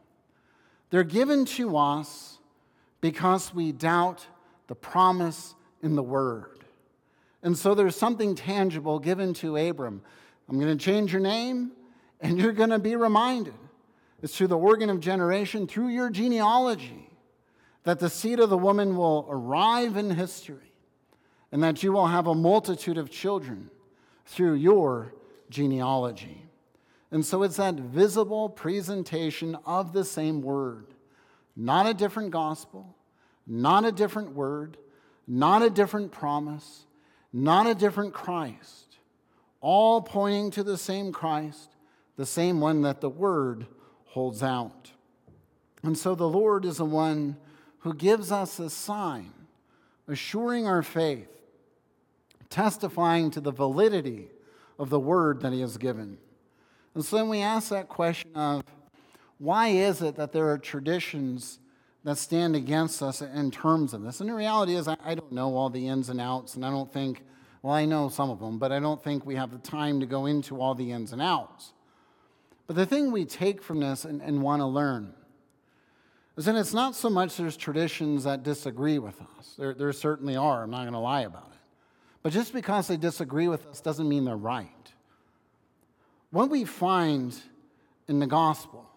They're 0.91 1.03
given 1.03 1.47
to 1.47 1.77
us 1.77 2.39
because 3.01 3.53
we 3.53 3.73
doubt 3.73 4.25
the 4.69 4.77
promise 4.77 5.57
in 5.83 5.97
the 5.97 6.03
Word. 6.05 6.61
And 7.43 7.57
so 7.57 7.75
there's 7.75 7.97
something 7.97 8.35
tangible 8.35 8.99
given 8.99 9.33
to 9.35 9.57
Abram. 9.57 10.03
I'm 10.49 10.59
going 10.59 10.77
to 10.77 10.85
change 10.85 11.13
your 11.13 11.23
name, 11.23 11.73
and 12.21 12.39
you're 12.39 12.53
going 12.53 12.71
to 12.71 12.79
be 12.79 12.97
reminded 12.97 13.55
it's 14.23 14.37
through 14.37 14.49
the 14.49 14.59
organ 14.59 14.91
of 14.91 15.01
generation, 15.01 15.67
through 15.67 15.89
your 15.89 16.11
genealogy, 16.11 17.09
that 17.85 17.99
the 17.99 18.11
seed 18.11 18.39
of 18.39 18.51
the 18.51 18.59
woman 18.59 18.97
will 18.97 19.27
arrive 19.31 19.97
in 19.97 20.11
history 20.11 20.73
and 21.53 21.63
that 21.63 21.83
you 21.83 21.93
will 21.93 22.07
have 22.07 22.27
a 22.27 22.35
multitude 22.35 22.99
of 22.99 23.11
children 23.11 23.71
through 24.27 24.55
your 24.55 25.15
genealogy. 25.49 26.47
And 27.11 27.25
so 27.25 27.43
it's 27.43 27.57
that 27.57 27.75
visible 27.75 28.49
presentation 28.49 29.57
of 29.67 29.93
the 29.93 30.05
same 30.05 30.43
word, 30.43 30.87
not 31.57 31.87
a 31.87 31.95
different 31.95 32.31
gospel, 32.31 32.95
not 33.47 33.85
a 33.85 33.91
different 33.91 34.33
word, 34.33 34.77
not 35.27 35.63
a 35.63 35.71
different 35.71 36.13
promise, 36.13 36.85
not 37.33 37.67
a 37.67 37.75
different 37.75 38.13
Christ, 38.13 38.97
all 39.61 40.01
pointing 40.01 40.51
to 40.53 40.63
the 40.63 40.79
same 40.79 41.13
Christ, 41.13 41.77
the 42.17 42.27
same 42.27 42.61
one 42.61 42.83
that 42.83 43.01
the 43.01 43.09
word 43.09 43.67
holds 44.07 44.43
out. 44.43 44.93
And 45.83 45.97
so 45.97 46.15
the 46.15 46.29
Lord 46.29 46.65
is 46.65 46.79
the 46.79 46.85
one 46.85 47.37
who 47.81 47.95
gives 47.95 48.31
us 48.31 48.59
a 48.59 48.69
sign, 48.69 49.33
assuring 50.07 50.67
our 50.67 50.83
faith, 50.83 51.29
testifying 52.51 53.31
to 53.31 53.41
the 53.41 53.53
validity 53.53 54.29
of 54.79 54.91
the 54.91 55.01
word 55.01 55.41
that 55.41 55.53
he 55.53 55.61
has 55.61 55.77
given. 55.77 56.19
And 56.95 57.05
so 57.05 57.17
then 57.17 57.29
we 57.29 57.41
ask 57.41 57.71
that 57.71 57.89
question 57.89 58.35
of 58.35 58.63
why 59.39 59.69
is 59.69 60.03
it 60.03 60.17
that 60.17 60.33
there 60.33 60.51
are 60.51 60.59
traditions 60.59 61.59
that 62.05 62.17
stand 62.17 62.57
against 62.57 63.03
us 63.03 63.21
in 63.21 63.51
terms 63.51 63.93
of 63.93 64.03
this? 64.03 64.21
And 64.21 64.29
the 64.29 64.35
reality 64.35 64.75
is, 64.75 64.89
I 64.89 65.15
don't 65.15 65.33
know 65.33 65.55
all 65.57 65.71
the 65.71 65.89
ins 65.89 66.09
and 66.09 66.21
outs, 66.21 66.55
and 66.55 66.65
I 66.65 66.71
don't 66.71 66.93
think, 66.93 67.23
well, 67.63 67.75
I 67.75 67.85
know 67.85 68.09
some 68.09 68.31
of 68.31 68.41
them, 68.41 68.59
but 68.59 68.73
I 68.73 68.81
don't 68.81 69.03
think 69.03 69.27
we 69.27 69.37
have 69.37 69.51
the 69.51 69.59
time 69.59 70.01
to 70.01 70.07
go 70.07 70.27
into 70.27 70.61
all 70.61 70.75
the 70.75 70.93
ins 70.93 71.13
and 71.13 71.21
outs. 71.21 71.73
But 72.67 72.77
the 72.77 72.87
thing 72.87 73.13
we 73.13 73.25
take 73.25 73.63
from 73.63 73.81
this 73.81 74.05
and, 74.05 74.23
and 74.23 74.43
want 74.43 74.61
to 74.61 74.67
learn 74.67 75.13
is 76.37 76.47
that 76.47 76.57
it's 76.57 76.73
not 76.73 76.95
so 76.95 77.11
much 77.11 77.37
there's 77.37 77.57
traditions 77.57 78.25
that 78.25 78.43
disagree 78.43 78.99
with 78.99 79.21
us. 79.21 79.55
There, 79.59 79.75
there 79.75 79.93
certainly 79.93 80.37
are, 80.37 80.63
I'm 80.63 80.71
not 80.71 80.83
going 80.83 80.93
to 80.93 80.99
lie 80.99 81.23
about 81.23 81.51
it. 81.53 81.59
But 82.23 82.33
just 82.33 82.53
because 82.53 82.89
they 82.89 82.97
disagree 82.97 83.49
with 83.49 83.67
us 83.67 83.81
doesn't 83.81 84.09
mean 84.09 84.25
they're 84.25 84.37
right. 84.37 84.69
What 86.31 86.51
we 86.51 86.65
find 86.65 87.37
in 88.09 88.21
the 88.21 88.27
gospel, 88.27 88.90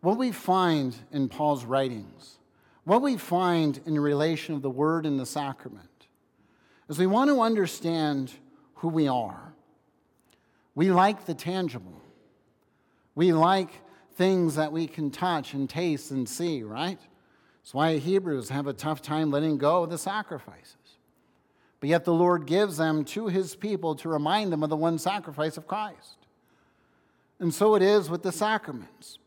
what 0.00 0.16
we 0.16 0.32
find 0.32 0.96
in 1.12 1.28
Paul's 1.28 1.64
writings, 1.64 2.38
what 2.84 3.02
we 3.02 3.16
find 3.16 3.80
in 3.86 3.98
relation 3.98 4.54
of 4.54 4.62
the 4.62 4.70
word 4.70 5.06
and 5.06 5.20
the 5.20 5.26
sacrament, 5.26 5.88
is 6.88 6.98
we 6.98 7.06
want 7.06 7.30
to 7.30 7.40
understand 7.40 8.32
who 8.74 8.88
we 8.88 9.06
are. 9.06 9.52
We 10.74 10.90
like 10.90 11.26
the 11.26 11.34
tangible. 11.34 12.00
We 13.14 13.32
like 13.32 13.70
things 14.14 14.56
that 14.56 14.72
we 14.72 14.86
can 14.86 15.10
touch 15.10 15.54
and 15.54 15.68
taste 15.68 16.10
and 16.10 16.28
see, 16.28 16.62
right? 16.62 16.98
That's 17.62 17.74
why 17.74 17.98
Hebrews 17.98 18.48
have 18.48 18.66
a 18.66 18.72
tough 18.72 19.02
time 19.02 19.30
letting 19.30 19.58
go 19.58 19.84
of 19.84 19.90
the 19.90 19.98
sacrifices. 19.98 20.74
But 21.78 21.90
yet 21.90 22.04
the 22.04 22.12
Lord 22.12 22.46
gives 22.46 22.78
them 22.78 23.04
to 23.06 23.28
his 23.28 23.54
people 23.54 23.94
to 23.96 24.08
remind 24.08 24.52
them 24.52 24.62
of 24.62 24.70
the 24.70 24.76
one 24.76 24.98
sacrifice 24.98 25.56
of 25.56 25.68
Christ. 25.68 26.16
And 27.38 27.54
so 27.54 27.74
it 27.74 27.82
is 27.82 28.10
with 28.10 28.22
the 28.22 28.32
sacraments. 28.32 29.19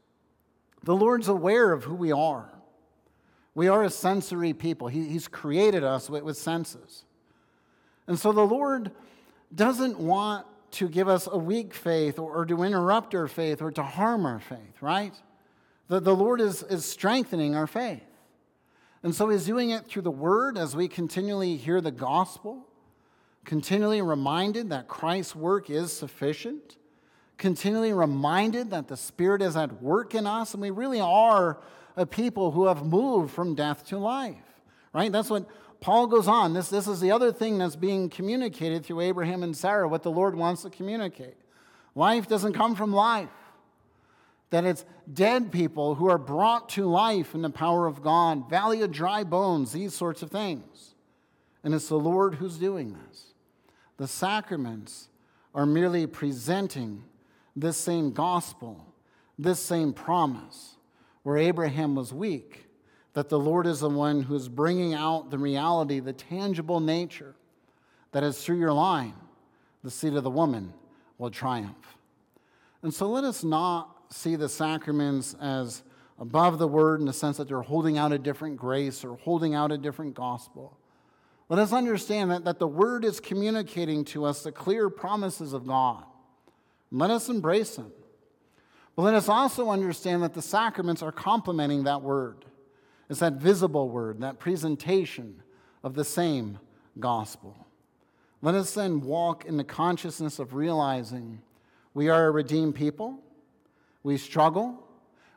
The 0.83 0.95
Lord's 0.95 1.29
aware 1.29 1.71
of 1.71 1.85
who 1.85 1.95
we 1.95 2.11
are. 2.11 2.49
We 3.55 3.67
are 3.67 3.83
a 3.83 3.89
sensory 3.89 4.53
people. 4.53 4.87
He, 4.87 5.07
he's 5.07 5.27
created 5.27 5.83
us 5.83 6.09
with, 6.09 6.23
with 6.23 6.37
senses. 6.37 7.05
And 8.07 8.19
so 8.19 8.31
the 8.31 8.45
Lord 8.45 8.91
doesn't 9.53 9.99
want 9.99 10.45
to 10.71 10.89
give 10.89 11.07
us 11.07 11.27
a 11.31 11.37
weak 11.37 11.73
faith 11.73 12.17
or, 12.17 12.33
or 12.33 12.45
to 12.45 12.63
interrupt 12.63 13.13
our 13.13 13.27
faith 13.27 13.61
or 13.61 13.71
to 13.71 13.83
harm 13.83 14.25
our 14.25 14.39
faith, 14.39 14.81
right? 14.81 15.13
The, 15.87 15.99
the 15.99 16.15
Lord 16.15 16.41
is, 16.41 16.63
is 16.63 16.83
strengthening 16.83 17.55
our 17.55 17.67
faith. 17.67 18.01
And 19.03 19.13
so 19.13 19.29
He's 19.29 19.45
doing 19.45 19.69
it 19.69 19.85
through 19.85 20.01
the 20.01 20.11
Word 20.11 20.57
as 20.57 20.75
we 20.75 20.87
continually 20.87 21.57
hear 21.57 21.79
the 21.79 21.91
gospel, 21.91 22.65
continually 23.45 24.01
reminded 24.01 24.69
that 24.69 24.87
Christ's 24.87 25.35
work 25.35 25.69
is 25.69 25.93
sufficient, 25.93 26.77
continually 27.37 27.93
reminded 27.93 28.71
that 28.71 28.87
the 28.87 28.97
Spirit 28.97 29.41
is 29.41 29.55
at 29.55 29.81
work 29.81 30.15
in 30.15 30.27
us, 30.27 30.53
and 30.53 30.61
we 30.61 30.69
really 30.69 30.99
are 31.01 31.59
a 31.95 32.05
people 32.05 32.51
who 32.51 32.67
have 32.67 32.85
moved 32.85 33.33
from 33.33 33.55
death 33.55 33.85
to 33.87 33.97
life, 33.97 34.37
right? 34.93 35.11
That's 35.11 35.29
what 35.29 35.47
Paul 35.79 36.07
goes 36.07 36.27
on. 36.27 36.53
This, 36.53 36.69
this 36.69 36.87
is 36.87 37.01
the 37.01 37.11
other 37.11 37.31
thing 37.31 37.57
that's 37.57 37.75
being 37.75 38.09
communicated 38.09 38.85
through 38.85 39.01
Abraham 39.01 39.43
and 39.43 39.55
Sarah, 39.55 39.87
what 39.87 40.03
the 40.03 40.11
Lord 40.11 40.35
wants 40.35 40.61
to 40.61 40.69
communicate. 40.69 41.35
Life 41.95 42.27
doesn't 42.27 42.53
come 42.53 42.75
from 42.75 42.93
life. 42.93 43.29
That 44.49 44.65
it's 44.65 44.85
dead 45.11 45.51
people 45.51 45.95
who 45.95 46.09
are 46.09 46.17
brought 46.17 46.69
to 46.69 46.85
life 46.85 47.33
in 47.33 47.41
the 47.41 47.49
power 47.49 47.87
of 47.87 48.01
God, 48.01 48.49
valley 48.49 48.81
of 48.81 48.91
dry 48.91 49.23
bones, 49.23 49.71
these 49.71 49.93
sorts 49.93 50.21
of 50.21 50.31
things. 50.31 50.93
And 51.63 51.73
it's 51.73 51.89
the 51.89 51.99
Lord 51.99 52.35
who's 52.35 52.57
doing 52.57 52.95
this. 53.09 53.33
The 53.97 54.07
sacraments 54.07 55.09
are 55.55 55.65
merely 55.65 56.07
presenting 56.07 57.03
this 57.55 57.77
same 57.77 58.11
gospel, 58.11 58.85
this 59.37 59.59
same 59.59 59.93
promise, 59.93 60.75
where 61.23 61.37
Abraham 61.37 61.95
was 61.95 62.13
weak, 62.13 62.65
that 63.13 63.29
the 63.29 63.39
Lord 63.39 63.67
is 63.67 63.79
the 63.79 63.89
one 63.89 64.23
who 64.23 64.35
is 64.35 64.49
bringing 64.49 64.93
out 64.93 65.29
the 65.29 65.37
reality, 65.37 65.99
the 65.99 66.13
tangible 66.13 66.79
nature, 66.79 67.35
that 68.11 68.23
is 68.23 68.43
through 68.43 68.59
your 68.59 68.73
line, 68.73 69.13
the 69.83 69.91
seed 69.91 70.13
of 70.13 70.23
the 70.23 70.29
woman 70.29 70.73
will 71.17 71.31
triumph. 71.31 71.97
And 72.81 72.93
so 72.93 73.09
let 73.09 73.23
us 73.23 73.43
not 73.43 73.89
see 74.09 74.35
the 74.35 74.49
sacraments 74.49 75.35
as 75.41 75.83
above 76.19 76.59
the 76.59 76.67
word 76.67 76.99
in 76.99 77.05
the 77.05 77.13
sense 77.13 77.37
that 77.37 77.47
they're 77.47 77.61
holding 77.61 77.97
out 77.97 78.11
a 78.11 78.19
different 78.19 78.57
grace 78.57 79.03
or 79.03 79.17
holding 79.17 79.55
out 79.55 79.71
a 79.71 79.77
different 79.77 80.13
gospel. 80.13 80.77
Let 81.49 81.59
us 81.59 81.73
understand 81.73 82.31
that, 82.31 82.45
that 82.45 82.59
the 82.59 82.67
word 82.67 83.03
is 83.03 83.19
communicating 83.19 84.05
to 84.05 84.25
us 84.25 84.43
the 84.43 84.51
clear 84.51 84.89
promises 84.89 85.53
of 85.53 85.67
God. 85.67 86.05
Let 86.93 87.09
us 87.09 87.27
embrace 87.27 87.75
them. 87.75 87.91
But 88.95 89.01
let 89.01 89.15
us 89.15 89.27
also 89.27 89.71
understand 89.71 90.21
that 90.21 90.35
the 90.35 90.43
sacraments 90.43 91.01
are 91.01 91.11
complementing 91.11 91.85
that 91.85 92.03
word. 92.03 92.45
It's 93.09 93.19
that 93.19 93.33
visible 93.33 93.89
word, 93.89 94.21
that 94.21 94.39
presentation 94.39 95.41
of 95.83 95.95
the 95.95 96.03
same 96.05 96.59
gospel. 96.99 97.65
Let 98.43 98.53
us 98.53 98.75
then 98.75 99.01
walk 99.01 99.45
in 99.45 99.57
the 99.57 99.63
consciousness 99.63 100.37
of 100.37 100.53
realizing 100.53 101.41
we 101.95 102.09
are 102.09 102.27
a 102.27 102.31
redeemed 102.31 102.75
people, 102.75 103.19
we 104.03 104.17
struggle, 104.17 104.87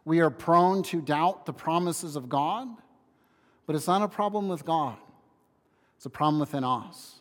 we 0.05 0.21
are 0.21 0.31
prone 0.31 0.83
to 0.85 1.01
doubt 1.01 1.47
the 1.47 1.53
promises 1.53 2.17
of 2.17 2.29
God, 2.29 2.69
but 3.67 3.75
it's 3.75 3.87
not 3.87 4.03
a 4.03 4.09
problem 4.09 4.49
with 4.49 4.65
God, 4.65 4.97
it's 5.97 6.07
a 6.07 6.11
problem 6.11 6.41
within 6.41 6.65
us. 6.65 7.21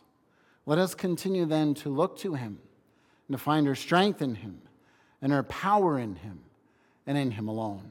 Let 0.66 0.78
us 0.78 0.94
continue 0.94 1.46
then 1.46 1.72
to 1.74 1.88
look 1.88 2.18
to 2.18 2.34
Him 2.34 2.58
and 3.28 3.36
to 3.36 3.42
find 3.42 3.66
her 3.66 3.74
strength 3.74 4.22
in 4.22 4.36
Him 4.36 4.62
and 5.20 5.32
her 5.32 5.42
power 5.42 5.98
in 5.98 6.14
Him 6.16 6.38
and 7.06 7.18
in 7.18 7.32
Him 7.32 7.48
alone. 7.48 7.90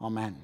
Amen. 0.00 0.36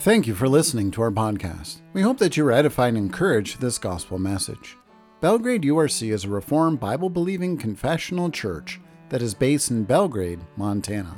Thank 0.00 0.26
you 0.26 0.34
for 0.34 0.48
listening 0.48 0.90
to 0.92 1.02
our 1.02 1.10
podcast. 1.12 1.80
We 1.92 2.00
hope 2.02 2.18
that 2.18 2.36
you 2.36 2.44
were 2.44 2.52
edified 2.52 2.94
and 2.94 2.98
encouraged 2.98 3.60
this 3.60 3.78
gospel 3.78 4.18
message. 4.18 4.76
Belgrade 5.20 5.62
URC 5.62 6.12
is 6.12 6.24
a 6.24 6.28
Reformed 6.28 6.80
Bible 6.80 7.08
believing 7.08 7.56
confessional 7.56 8.28
church 8.30 8.80
that 9.10 9.22
is 9.22 9.34
based 9.34 9.70
in 9.70 9.84
Belgrade, 9.84 10.40
Montana. 10.56 11.16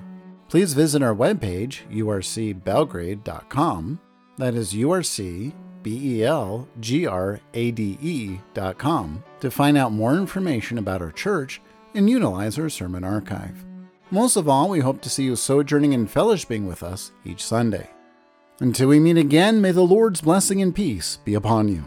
Please 0.49 0.75
visit 0.75 1.03
our 1.03 1.15
webpage, 1.15 1.89
urcbelgrade.com. 1.91 4.01
That 4.37 4.55
is 4.55 4.75
URC 4.75 5.55
To 9.45 9.51
find 9.51 9.77
out 9.77 9.93
more 9.93 10.17
information 10.17 10.79
about 10.79 11.03
our 11.03 11.13
church 11.13 11.61
and 11.95 12.09
utilize 12.09 12.59
our 12.59 12.71
sermon 12.71 13.05
archive. 13.05 13.63
Most 14.11 14.37
of 14.37 14.49
all, 14.49 14.71
we 14.71 14.81
hope 14.81 15.03
to 15.03 15.11
see 15.11 15.25
you 15.25 15.37
sojourning 15.37 15.93
and 15.93 16.09
fellowshipping 16.09 16.67
with 16.67 16.83
us 16.83 17.13
each 17.27 17.45
Sunday. 17.45 17.91
Until 18.61 18.89
we 18.89 18.99
meet 18.99 19.19
again, 19.19 19.61
may 19.61 19.71
the 19.71 19.83
Lord's 19.83 20.23
blessing 20.23 20.63
and 20.63 20.75
peace 20.75 21.19
be 21.27 21.35
upon 21.35 21.69
you. 21.69 21.85